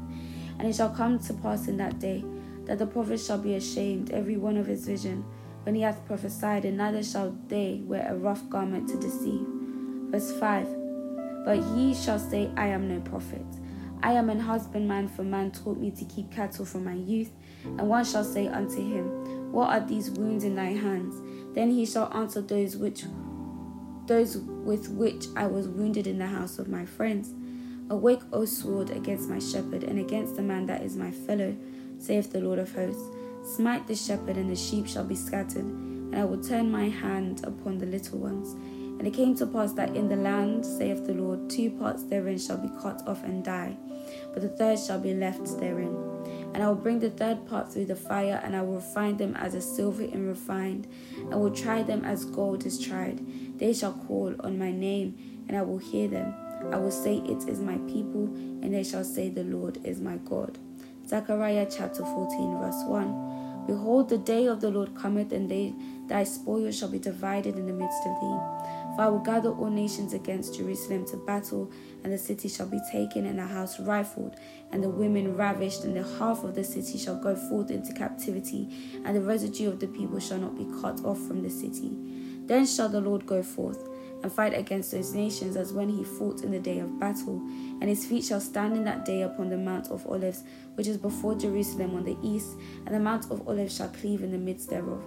And 0.58 0.68
it 0.68 0.74
shall 0.74 0.90
come 0.90 1.18
to 1.20 1.34
pass 1.34 1.68
in 1.68 1.76
that 1.78 1.98
day 1.98 2.24
that 2.66 2.78
the 2.78 2.86
prophet 2.86 3.18
shall 3.18 3.38
be 3.38 3.54
ashamed 3.54 4.10
every 4.10 4.36
one 4.36 4.56
of 4.56 4.66
his 4.66 4.86
vision 4.86 5.24
when 5.62 5.74
he 5.74 5.82
hath 5.82 6.06
prophesied, 6.06 6.64
and 6.64 6.76
neither 6.76 7.02
shall 7.02 7.36
they 7.48 7.82
wear 7.84 8.06
a 8.08 8.16
rough 8.16 8.48
garment 8.48 8.88
to 8.88 8.96
deceive. 8.98 9.46
Verse 10.10 10.32
5 10.38 11.44
But 11.44 11.58
ye 11.76 11.94
shall 11.94 12.18
say, 12.18 12.50
I 12.56 12.68
am 12.68 12.88
no 12.88 13.00
prophet. 13.00 13.44
I 14.02 14.12
am 14.12 14.30
an 14.30 14.40
husbandman, 14.40 15.08
for 15.08 15.22
man 15.22 15.50
taught 15.50 15.78
me 15.78 15.90
to 15.90 16.04
keep 16.06 16.30
cattle 16.30 16.64
from 16.64 16.84
my 16.84 16.94
youth. 16.94 17.30
And 17.64 17.88
one 17.88 18.04
shall 18.04 18.24
say 18.24 18.48
unto 18.48 18.76
him, 18.76 19.52
What 19.52 19.68
are 19.70 19.86
these 19.86 20.10
wounds 20.10 20.44
in 20.44 20.54
thy 20.54 20.72
hands? 20.72 21.16
Then 21.54 21.70
he 21.70 21.84
shall 21.84 22.12
answer 22.12 22.40
those 22.40 22.76
which 22.76 23.04
those 24.06 24.38
with 24.38 24.88
which 24.90 25.26
I 25.36 25.46
was 25.46 25.68
wounded 25.68 26.06
in 26.06 26.18
the 26.18 26.26
house 26.26 26.58
of 26.58 26.68
my 26.68 26.84
friends. 26.84 27.32
Awake, 27.90 28.22
O 28.32 28.44
sword, 28.44 28.90
against 28.90 29.28
my 29.28 29.38
shepherd, 29.38 29.84
and 29.84 29.98
against 29.98 30.36
the 30.36 30.42
man 30.42 30.66
that 30.66 30.82
is 30.82 30.96
my 30.96 31.10
fellow, 31.10 31.56
saith 31.98 32.32
the 32.32 32.40
Lord 32.40 32.58
of 32.58 32.72
hosts. 32.72 33.02
Smite 33.42 33.86
the 33.86 33.94
shepherd, 33.94 34.36
and 34.36 34.50
the 34.50 34.56
sheep 34.56 34.86
shall 34.86 35.04
be 35.04 35.14
scattered, 35.14 35.64
and 35.64 36.16
I 36.16 36.24
will 36.24 36.42
turn 36.42 36.70
my 36.70 36.88
hand 36.88 37.40
upon 37.44 37.78
the 37.78 37.86
little 37.86 38.18
ones. 38.18 38.54
And 39.00 39.06
it 39.06 39.14
came 39.14 39.34
to 39.36 39.46
pass 39.46 39.72
that 39.72 39.96
in 39.96 40.10
the 40.10 40.16
land, 40.16 40.66
saith 40.66 41.06
the 41.06 41.14
Lord, 41.14 41.48
two 41.48 41.70
parts 41.70 42.02
therein 42.02 42.38
shall 42.38 42.58
be 42.58 42.68
cut 42.82 43.02
off 43.08 43.24
and 43.24 43.42
die, 43.42 43.74
but 44.34 44.42
the 44.42 44.50
third 44.50 44.78
shall 44.78 45.00
be 45.00 45.14
left 45.14 45.58
therein. 45.58 45.96
And 46.52 46.62
I 46.62 46.68
will 46.68 46.74
bring 46.74 46.98
the 46.98 47.08
third 47.08 47.46
part 47.46 47.72
through 47.72 47.86
the 47.86 47.96
fire, 47.96 48.42
and 48.44 48.54
I 48.54 48.60
will 48.60 48.74
refine 48.74 49.16
them 49.16 49.34
as 49.36 49.54
a 49.54 49.62
silver 49.62 50.02
is 50.02 50.12
refined, 50.12 50.86
and 51.16 51.40
will 51.40 51.50
try 51.50 51.82
them 51.82 52.04
as 52.04 52.26
gold 52.26 52.66
is 52.66 52.78
tried. 52.78 53.58
They 53.58 53.72
shall 53.72 53.94
call 53.94 54.34
on 54.40 54.58
my 54.58 54.70
name, 54.70 55.16
and 55.48 55.56
I 55.56 55.62
will 55.62 55.78
hear 55.78 56.06
them. 56.06 56.34
I 56.70 56.76
will 56.76 56.90
say, 56.90 57.22
It 57.24 57.48
is 57.48 57.58
my 57.58 57.78
people, 57.90 58.24
and 58.60 58.74
they 58.74 58.84
shall 58.84 59.04
say, 59.04 59.30
The 59.30 59.44
Lord 59.44 59.78
is 59.82 60.02
my 60.02 60.18
God. 60.18 60.58
Zechariah 61.08 61.68
chapter 61.74 62.04
14, 62.04 62.58
verse 62.58 62.84
1. 62.84 63.40
Behold, 63.66 64.08
the 64.08 64.18
day 64.18 64.46
of 64.46 64.60
the 64.60 64.70
Lord 64.70 64.94
cometh, 64.94 65.32
and 65.32 65.50
they, 65.50 65.72
thy 66.08 66.24
spoil 66.24 66.70
shall 66.72 66.88
be 66.88 66.98
divided 66.98 67.56
in 67.56 67.66
the 67.66 67.72
midst 67.72 68.04
of 68.04 68.20
thee. 68.20 68.60
I 69.00 69.08
will 69.08 69.20
gather 69.20 69.50
all 69.50 69.70
nations 69.70 70.12
against 70.12 70.56
Jerusalem 70.56 71.06
to 71.06 71.16
battle, 71.16 71.72
and 72.04 72.12
the 72.12 72.18
city 72.18 72.50
shall 72.50 72.66
be 72.66 72.80
taken, 72.92 73.24
and 73.24 73.38
the 73.38 73.46
house 73.46 73.80
rifled, 73.80 74.36
and 74.72 74.84
the 74.84 74.90
women 74.90 75.38
ravished, 75.38 75.84
and 75.84 75.96
the 75.96 76.02
half 76.18 76.44
of 76.44 76.54
the 76.54 76.62
city 76.62 76.98
shall 76.98 77.16
go 77.16 77.34
forth 77.34 77.70
into 77.70 77.94
captivity, 77.94 78.68
and 79.06 79.16
the 79.16 79.22
residue 79.22 79.68
of 79.68 79.80
the 79.80 79.86
people 79.86 80.20
shall 80.20 80.36
not 80.36 80.54
be 80.54 80.66
cut 80.82 81.02
off 81.02 81.18
from 81.26 81.42
the 81.42 81.48
city. 81.48 81.96
Then 82.44 82.66
shall 82.66 82.90
the 82.90 83.00
Lord 83.00 83.24
go 83.24 83.42
forth 83.42 83.88
and 84.22 84.30
fight 84.30 84.52
against 84.52 84.92
those 84.92 85.14
nations 85.14 85.56
as 85.56 85.72
when 85.72 85.88
he 85.88 86.04
fought 86.04 86.42
in 86.42 86.50
the 86.50 86.58
day 86.58 86.80
of 86.80 87.00
battle. 87.00 87.40
And 87.80 87.84
his 87.84 88.04
feet 88.04 88.24
shall 88.24 88.40
stand 88.40 88.76
in 88.76 88.84
that 88.84 89.06
day 89.06 89.22
upon 89.22 89.48
the 89.48 89.56
Mount 89.56 89.88
of 89.88 90.06
Olives, 90.06 90.44
which 90.74 90.86
is 90.86 90.98
before 90.98 91.34
Jerusalem 91.34 91.94
on 91.94 92.04
the 92.04 92.18
east, 92.22 92.50
and 92.84 92.94
the 92.94 93.00
Mount 93.00 93.30
of 93.30 93.48
Olives 93.48 93.74
shall 93.74 93.88
cleave 93.88 94.22
in 94.22 94.30
the 94.30 94.36
midst 94.36 94.68
thereof, 94.68 95.02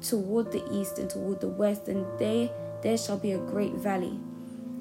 toward 0.00 0.52
the 0.52 0.62
east 0.72 1.00
and 1.00 1.10
toward 1.10 1.40
the 1.40 1.48
west, 1.48 1.88
and 1.88 2.06
they 2.16 2.52
there 2.84 2.98
shall 2.98 3.16
be 3.16 3.32
a 3.32 3.38
great 3.38 3.72
valley, 3.72 4.20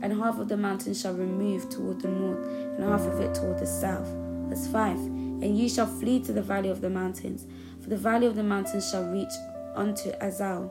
and 0.02 0.14
half 0.14 0.38
of 0.38 0.50
the 0.50 0.58
mountain 0.58 0.94
shall 0.94 1.14
remove 1.14 1.70
toward 1.70 2.02
the 2.02 2.10
north, 2.10 2.46
and 2.46 2.84
half 2.84 3.02
of 3.02 3.20
it 3.22 3.34
toward 3.34 3.58
the 3.58 3.66
south. 3.66 4.08
Verse 4.50 4.68
5 4.68 4.98
And 4.98 5.58
ye 5.58 5.70
shall 5.70 5.88
flee 5.88 6.20
to 6.20 6.34
the 6.34 6.42
valley 6.42 6.70
of 6.70 6.82
the 6.82 6.90
mountains, 6.90 7.48
for 7.82 7.90
the 7.90 7.98
valley 7.98 8.28
of 8.28 8.36
the 8.36 8.44
mountains 8.44 8.92
shall 8.92 9.06
reach 9.06 9.34
unto 9.74 10.12
Azal. 10.20 10.70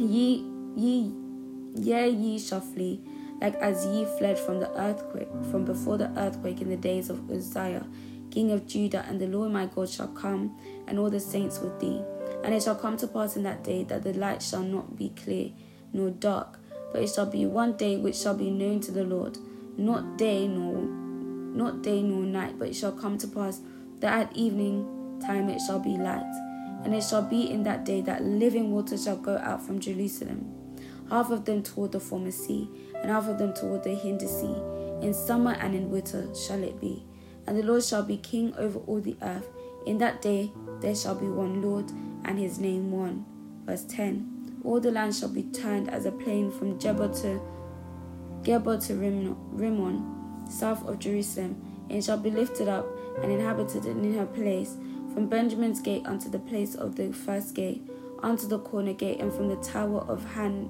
Ye, 0.00 0.50
ye, 0.74 1.12
yea, 1.76 2.08
ye 2.08 2.38
shall 2.38 2.62
flee, 2.62 3.02
like 3.42 3.54
as 3.56 3.84
ye 3.86 4.06
fled 4.18 4.38
from 4.38 4.60
the 4.60 4.70
earthquake, 4.80 5.28
from 5.50 5.66
before 5.66 5.98
the 5.98 6.10
earthquake 6.18 6.62
in 6.62 6.70
the 6.70 6.76
days 6.78 7.10
of 7.10 7.30
Uzziah, 7.30 7.86
king 8.30 8.50
of 8.50 8.66
Judah, 8.66 9.04
and 9.08 9.20
the 9.20 9.26
Lord 9.26 9.52
my 9.52 9.66
God 9.66 9.90
shall 9.90 10.08
come, 10.08 10.56
and 10.88 10.98
all 10.98 11.10
the 11.10 11.20
saints 11.20 11.60
with 11.60 11.78
thee. 11.78 12.02
And 12.42 12.54
it 12.54 12.62
shall 12.62 12.74
come 12.74 12.96
to 12.96 13.06
pass 13.06 13.36
in 13.36 13.42
that 13.42 13.62
day 13.62 13.84
that 13.84 14.02
the 14.02 14.14
light 14.14 14.42
shall 14.42 14.62
not 14.62 14.96
be 14.96 15.10
clear, 15.10 15.50
nor 15.94 16.10
dark, 16.10 16.58
but 16.92 17.02
it 17.02 17.08
shall 17.08 17.26
be 17.26 17.46
one 17.46 17.76
day 17.78 17.96
which 17.96 18.16
shall 18.16 18.34
be 18.34 18.50
known 18.50 18.80
to 18.80 18.92
the 18.92 19.04
Lord, 19.04 19.38
not 19.78 20.18
day 20.18 20.46
nor 20.46 20.82
not 21.54 21.82
day 21.82 22.02
nor 22.02 22.24
night, 22.24 22.58
but 22.58 22.68
it 22.68 22.74
shall 22.74 22.92
come 22.92 23.16
to 23.16 23.28
pass 23.28 23.60
that 24.00 24.12
at 24.12 24.36
evening 24.36 25.20
time 25.24 25.48
it 25.48 25.60
shall 25.60 25.78
be 25.78 25.96
light. 25.96 26.22
And 26.84 26.94
it 26.94 27.02
shall 27.02 27.22
be 27.22 27.50
in 27.50 27.62
that 27.62 27.84
day 27.84 28.00
that 28.02 28.22
living 28.22 28.72
water 28.72 28.98
shall 28.98 29.16
go 29.16 29.38
out 29.38 29.64
from 29.64 29.78
Jerusalem, 29.78 30.52
half 31.08 31.30
of 31.30 31.44
them 31.44 31.62
toward 31.62 31.92
the 31.92 32.00
former 32.00 32.32
sea, 32.32 32.68
and 32.96 33.10
half 33.10 33.28
of 33.28 33.38
them 33.38 33.54
toward 33.54 33.84
the 33.84 33.94
hinder 33.94 34.26
sea. 34.26 34.56
In 35.00 35.14
summer 35.14 35.52
and 35.52 35.74
in 35.74 35.90
winter 35.90 36.28
shall 36.34 36.62
it 36.62 36.80
be. 36.80 37.04
And 37.46 37.56
the 37.56 37.62
Lord 37.62 37.84
shall 37.84 38.02
be 38.02 38.16
king 38.16 38.54
over 38.56 38.80
all 38.80 39.00
the 39.00 39.16
earth. 39.22 39.48
In 39.86 39.98
that 39.98 40.20
day 40.20 40.50
there 40.80 40.94
shall 40.94 41.14
be 41.14 41.28
one 41.28 41.62
Lord, 41.62 41.90
and 42.24 42.38
his 42.38 42.58
name 42.58 42.90
one. 42.90 43.24
Verse 43.64 43.84
10 43.84 44.33
all 44.64 44.80
the 44.80 44.90
land 44.90 45.14
shall 45.14 45.28
be 45.28 45.42
turned 45.42 45.90
as 45.90 46.06
a 46.06 46.12
plain 46.12 46.50
from 46.50 46.78
Geba 46.78 47.20
to 47.22 47.40
Geba 48.42 48.84
to 48.86 48.94
Rimmon, 48.94 50.50
south 50.50 50.86
of 50.86 50.98
Jerusalem, 50.98 51.86
and 51.88 52.04
shall 52.04 52.18
be 52.18 52.30
lifted 52.30 52.68
up 52.68 52.86
and 53.22 53.30
inhabited 53.30 53.86
in 53.86 54.14
her 54.14 54.26
place, 54.26 54.76
from 55.12 55.28
Benjamin's 55.28 55.80
gate 55.80 56.04
unto 56.06 56.28
the 56.28 56.38
place 56.38 56.74
of 56.74 56.96
the 56.96 57.12
first 57.12 57.54
gate, 57.54 57.82
unto 58.22 58.46
the 58.46 58.58
corner 58.58 58.92
gate, 58.92 59.20
and 59.20 59.32
from 59.32 59.48
the 59.48 59.56
tower 59.56 60.00
of 60.00 60.24
Han, 60.34 60.68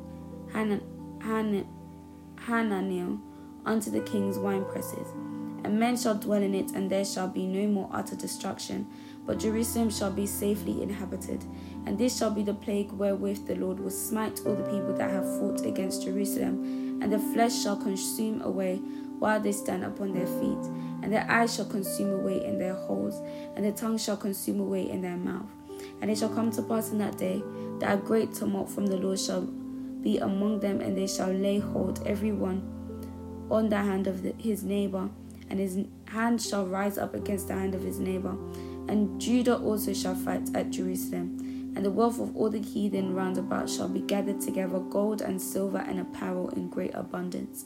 Han, 0.53 0.81
Han, 1.23 1.67
Hananel 2.47 3.21
unto 3.65 3.91
the 3.91 4.01
king's 4.01 4.39
wine 4.39 4.65
presses. 4.67 5.09
And 5.65 5.79
men 5.81 5.97
shall 5.97 6.15
dwell 6.15 6.43
in 6.43 6.55
it, 6.55 6.73
and 6.73 6.91
there 6.91 7.05
shall 7.05 7.29
be 7.29 7.47
no 7.47 7.67
more 7.67 7.89
utter 7.93 8.15
destruction, 8.17 8.87
but 9.27 9.39
Jerusalem 9.39 9.91
shall 9.91 10.11
be 10.11 10.27
safely 10.27 10.83
inhabited. 10.83 11.45
And 11.87 11.99
this 11.99 12.17
shall 12.17 12.31
be 12.31 12.43
the 12.43 12.55
plague 12.55 12.93
wherewith 12.93 13.47
the 13.47 13.57
Lord 13.57 13.81
will 13.81 13.91
smite 13.91 14.41
all 14.47 14.55
the 14.55 14.65
people 14.65 14.95
that 14.95 15.11
have 15.11 15.39
fought 15.39 15.65
against 15.65 16.05
Jerusalem, 16.05 17.01
and 17.03 17.13
the 17.13 17.19
flesh 17.19 17.63
shall 17.63 17.77
consume 17.77 18.41
away 18.43 18.77
while 19.19 19.41
they 19.41 19.53
stand 19.53 19.85
upon 19.85 20.13
their 20.13 20.27
feet, 20.27 20.71
and 21.03 21.13
their 21.13 21.27
eyes 21.31 21.55
shall 21.55 21.67
consume 21.67 22.13
away 22.13 22.45
in 22.45 22.59
their 22.59 22.75
holes, 22.75 23.21
and 23.55 23.65
their 23.65 23.73
tongue 23.73 23.99
shall 23.99 24.17
consume 24.17 24.61
away 24.61 24.91
in 24.91 25.03
their 25.03 25.17
mouth. 25.17 25.47
And 26.01 26.11
it 26.11 26.19
shall 26.19 26.29
come 26.29 26.51
to 26.53 26.63
pass 26.63 26.91
in 26.91 26.99
that 26.99 27.19
day 27.19 27.43
that 27.79 27.95
a 27.95 28.01
great 28.01 28.35
tumult 28.35 28.71
from 28.71 28.87
the 28.87 28.97
Lord 28.97 29.19
shall 29.19 29.43
be 29.43 30.19
among 30.19 30.61
them, 30.61 30.81
and 30.81 30.97
they 30.97 31.07
shall 31.07 31.31
lay 31.31 31.59
hold 31.59 32.07
every 32.07 32.33
one 32.33 32.71
on 33.51 33.69
the 33.69 33.77
hand 33.77 34.07
of 34.07 34.23
the, 34.23 34.35
his 34.39 34.63
neighbor, 34.63 35.09
and 35.51 35.59
his 35.59 35.79
hand 36.07 36.41
shall 36.41 36.67
rise 36.67 36.99
up 36.99 37.15
against 37.15 37.49
the 37.49 37.55
hand 37.55 37.75
of 37.75 37.83
his 37.83 37.99
neighbor. 37.99 38.37
And 38.89 39.21
Judah 39.21 39.57
also 39.57 39.93
shall 39.93 40.15
fight 40.15 40.49
at 40.55 40.71
Jerusalem. 40.71 41.73
And 41.77 41.85
the 41.85 41.91
wealth 41.91 42.21
of 42.21 42.37
all 42.37 42.51
the 42.51 42.61
heathen 42.61 43.15
round 43.15 43.37
about 43.39 43.69
shall 43.69 43.89
be 43.89 44.01
gathered 44.01 44.41
together, 44.41 44.79
gold 44.79 45.23
and 45.23 45.41
silver 45.41 45.79
and 45.79 46.01
apparel 46.01 46.51
in 46.51 46.69
great 46.69 46.95
abundance. 46.95 47.65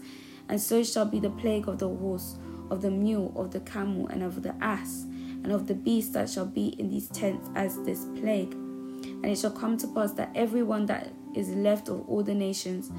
And 0.49 0.61
so 0.61 0.83
shall 0.83 1.05
be 1.05 1.21
the 1.21 1.31
plague 1.31 1.69
of 1.69 1.79
the 1.79 1.89
horse, 1.89 2.37
of 2.71 2.81
the 2.81 2.91
mule, 2.91 3.33
of 3.37 3.51
the 3.51 3.61
camel, 3.61 4.07
and 4.09 4.23
of 4.23 4.43
the 4.43 4.55
ass, 4.63 5.05
and 5.43 5.53
of 5.53 5.67
the 5.67 5.75
beast 5.75 6.15
that 6.15 6.31
shall 6.31 6.47
be 6.47 6.69
in 6.79 6.89
these 6.89 7.09
tents 7.09 7.51
as 7.55 7.83
this 7.83 8.07
plague. 8.17 8.55
And 8.55 9.27
it 9.27 9.39
shall 9.39 9.51
come 9.51 9.77
to 9.79 9.87
pass 9.89 10.13
that 10.13 10.31
every 10.35 10.63
one 10.63 10.87
that 10.87 11.13
is 11.35 11.51
left 11.51 11.89
of 11.89 12.09
all 12.09 12.23
the 12.23 12.35
nations 12.35 12.91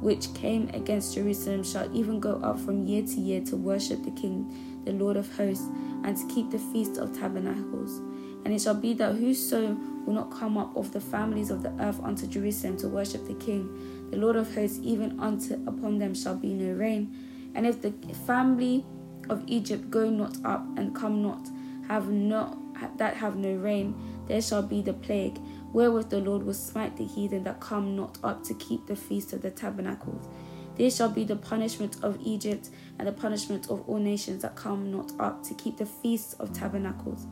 which 0.00 0.32
came 0.34 0.68
against 0.74 1.14
Jerusalem 1.14 1.64
shall 1.64 1.94
even 1.94 2.20
go 2.20 2.36
up 2.36 2.58
from 2.60 2.86
year 2.86 3.02
to 3.02 3.20
year 3.20 3.40
to 3.42 3.56
worship 3.56 4.04
the 4.04 4.10
King, 4.12 4.82
the 4.84 4.92
Lord 4.92 5.16
of 5.16 5.34
hosts, 5.36 5.66
and 6.04 6.16
to 6.16 6.26
keep 6.32 6.50
the 6.50 6.58
feast 6.58 6.98
of 6.98 7.16
tabernacles. 7.18 7.98
And 8.44 8.54
it 8.54 8.60
shall 8.60 8.74
be 8.74 8.94
that 8.94 9.16
whoso 9.16 9.76
will 10.06 10.14
not 10.14 10.30
come 10.30 10.56
up 10.56 10.76
of 10.76 10.92
the 10.92 11.00
families 11.00 11.50
of 11.50 11.62
the 11.62 11.72
earth 11.80 12.00
unto 12.02 12.26
Jerusalem 12.26 12.76
to 12.78 12.88
worship 12.88 13.26
the 13.26 13.34
King, 13.34 14.08
the 14.10 14.16
Lord 14.16 14.36
of 14.36 14.54
hosts, 14.54 14.78
even 14.82 15.18
unto 15.20 15.54
upon 15.66 15.98
them 15.98 16.14
shall 16.14 16.36
be 16.36 16.54
no 16.54 16.72
rain. 16.72 17.14
And 17.54 17.66
if 17.66 17.82
the 17.82 17.92
family 18.26 18.86
of 19.28 19.42
Egypt 19.46 19.90
go 19.90 20.08
not 20.08 20.36
up 20.44 20.64
and 20.78 20.94
come 20.94 21.22
not, 21.22 21.48
have 21.88 22.08
not 22.10 22.56
that 22.98 23.14
have 23.16 23.36
no 23.36 23.54
rain, 23.54 23.94
there 24.28 24.40
shall 24.40 24.62
be 24.62 24.82
the 24.82 24.92
plague, 24.92 25.38
wherewith 25.72 26.10
the 26.10 26.20
Lord 26.20 26.42
will 26.42 26.54
smite 26.54 26.96
the 26.96 27.04
heathen 27.04 27.44
that 27.44 27.60
come 27.60 27.96
not 27.96 28.18
up 28.24 28.42
to 28.44 28.54
keep 28.54 28.86
the 28.86 28.96
feast 28.96 29.32
of 29.32 29.42
the 29.42 29.50
tabernacles. 29.50 30.28
This 30.76 30.96
shall 30.96 31.10
be 31.10 31.24
the 31.24 31.36
punishment 31.36 31.96
of 32.02 32.18
Egypt 32.22 32.70
and 32.98 33.08
the 33.08 33.12
punishment 33.12 33.68
of 33.68 33.88
all 33.88 33.98
nations 33.98 34.42
that 34.42 34.54
come 34.54 34.90
not 34.90 35.12
up 35.18 35.42
to 35.44 35.54
keep 35.54 35.76
the 35.76 35.86
feast 35.86 36.36
of 36.38 36.52
tabernacles. 36.52 37.26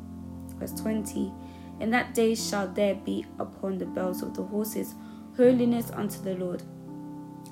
Verse 0.58 0.72
20 0.72 1.32
In 1.80 1.90
that 1.90 2.14
day 2.14 2.34
shall 2.34 2.66
there 2.66 2.96
be 2.96 3.24
upon 3.38 3.78
the 3.78 3.86
bells 3.86 4.22
of 4.22 4.34
the 4.34 4.42
horses 4.42 4.94
holiness 5.36 5.90
unto 5.90 6.20
the 6.22 6.34
Lord, 6.34 6.62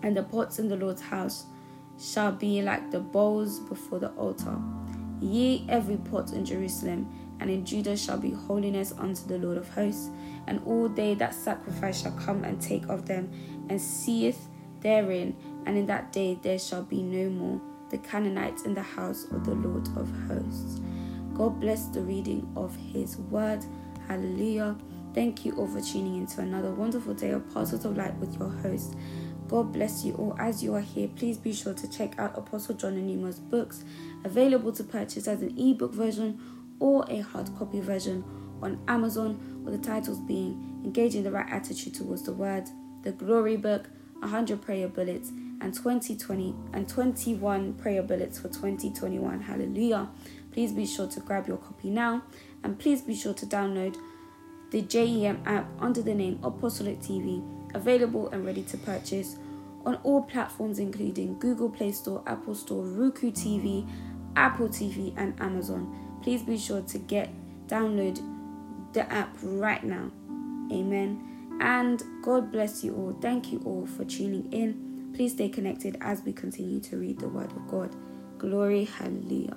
and 0.03 0.17
the 0.17 0.23
pots 0.23 0.59
in 0.59 0.69
the 0.69 0.77
Lord's 0.77 1.03
house 1.03 1.47
shall 1.99 2.33
be 2.33 2.61
like 2.63 2.91
the 2.91 3.01
bowls 3.01 3.61
before 3.61 4.01
the 4.01 4.11
altar. 4.13 4.57
Ye 5.21 5.65
every 5.69 5.97
pot 5.97 6.33
in 6.33 6.45
Jerusalem 6.45 7.09
and 7.41 7.51
in 7.51 7.65
Judah 7.65 7.97
shall 7.97 8.19
be 8.19 8.31
holiness 8.31 8.93
unto 8.99 9.27
the 9.27 9.39
Lord 9.39 9.59
of 9.59 9.69
hosts, 9.69 10.11
and 10.47 10.61
all 10.67 10.89
they 10.89 11.15
that 11.15 11.35
sacrifice 11.35 12.03
shall 12.03 12.13
come 12.13 12.45
and 12.45 12.61
take 12.61 12.89
of 12.89 13.07
them, 13.07 13.31
and 13.69 13.81
seeth 13.81 14.49
therein, 14.81 15.37
and 15.67 15.77
in 15.77 15.87
that 15.87 16.13
day 16.13 16.39
there 16.43 16.59
shall 16.59 16.83
be 16.83 17.03
no 17.03 17.31
more 17.31 17.61
the 17.91 17.99
Canaanites 17.99 18.63
in 18.63 18.75
the 18.75 18.83
house 18.83 19.25
of 19.31 19.45
the 19.45 19.55
Lord 19.55 19.87
of 19.97 20.11
hosts. 20.29 20.81
God 21.35 21.61
bless 21.61 21.87
the 21.87 22.01
reading 22.01 22.51
of 22.57 22.77
His 22.77 23.17
word. 23.17 23.65
Hallelujah. 24.09 24.77
Thank 25.15 25.45
you 25.45 25.53
all 25.57 25.69
for 25.69 25.81
tuning 25.81 26.17
in 26.17 26.27
to 26.29 26.41
another 26.41 26.71
wonderful 26.71 27.15
day 27.15 27.31
of 27.31 27.49
Parcels 27.53 27.85
of 27.85 27.97
Light 27.97 28.15
with 28.17 28.39
your 28.39 28.51
host. 28.51 28.97
God 29.49 29.73
bless 29.73 30.05
you 30.05 30.15
all. 30.15 30.35
As 30.39 30.63
you 30.63 30.75
are 30.75 30.81
here, 30.81 31.09
please 31.09 31.39
be 31.39 31.53
sure 31.53 31.75
to 31.75 31.89
check 31.89 32.19
out 32.19 32.37
Apostle 32.37 32.75
John 32.75 32.95
Enumah's 32.95 33.39
books, 33.39 33.85
available 34.25 34.73
to 34.73 34.83
purchase 34.83 35.29
as 35.29 35.43
an 35.43 35.57
ebook 35.59 35.93
version 35.93 36.41
or 36.81 37.05
a 37.09 37.21
hard 37.21 37.51
copy 37.59 37.81
version 37.81 38.25
on 38.63 38.81
Amazon, 38.89 39.63
with 39.65 39.81
the 39.81 39.87
titles 39.87 40.21
being 40.21 40.83
Engaging 40.85 41.23
the 41.23 41.31
Right 41.31 41.51
Attitude 41.51 41.95
Towards 41.95 42.23
the 42.23 42.33
Word, 42.33 42.65
The 43.03 43.13
Glory 43.13 43.57
Book, 43.57 43.89
100 44.21 44.63
Prayer 44.63 44.89
Bullets, 44.89 45.31
and 45.61 45.73
2020 45.73 46.55
and 46.73 46.89
21 46.89 47.75
Prayer 47.75 48.03
Bullets 48.03 48.39
for 48.39 48.49
2021. 48.49 49.41
Hallelujah. 49.41 50.09
Please 50.53 50.73
be 50.73 50.87
sure 50.87 51.07
to 51.09 51.21
grab 51.21 51.49
your 51.49 51.57
copy 51.57 51.91
now 51.91 52.23
and 52.63 52.79
please 52.79 53.03
be 53.03 53.15
sure 53.15 53.35
to 53.35 53.47
download 53.47 53.97
the 54.71 54.83
JEM 54.83 55.43
app 55.47 55.67
under 55.81 56.03
the 56.03 56.15
name 56.15 56.39
Apostolic 56.43 57.01
TV, 57.01 57.43
available 57.75 58.29
and 58.29 58.45
ready 58.45 58.63
to 58.63 58.77
purchase 58.79 59.37
on 59.87 59.97
all 60.03 60.23
platforms 60.23 60.79
including 60.79 61.39
Google 61.39 61.71
Play 61.71 61.93
Store, 61.93 62.23
Apple 62.27 62.55
Store, 62.55 62.85
Roku 62.85 63.31
TV, 63.31 63.89
Apple 64.37 64.69
TV, 64.69 65.15
and 65.17 65.39
Amazon. 65.41 66.04
Please 66.25 66.43
be 66.43 66.57
sure 66.57 66.81
to 66.81 66.99
get 66.99 67.29
download 67.67 68.19
the 68.95 69.13
app 69.13 69.37
right 69.43 69.85
now. 69.85 70.11
Amen. 70.73 71.59
And 71.61 72.03
God 72.23 72.51
bless 72.51 72.83
you 72.83 72.95
all. 72.97 73.15
Thank 73.21 73.53
you 73.53 73.61
all 73.67 73.87
for 73.87 74.07
tuning 74.07 74.51
in. 74.51 75.13
Please 75.15 75.33
stay 75.33 75.51
connected 75.51 75.99
as 76.01 76.23
we 76.23 76.33
continue 76.33 76.81
to 76.81 76.97
read 76.97 77.19
the 77.21 77.29
Word 77.29 77.53
of 77.53 77.69
God. 77.69 77.95
Glory, 78.39 78.85
hallelujah. 78.85 79.55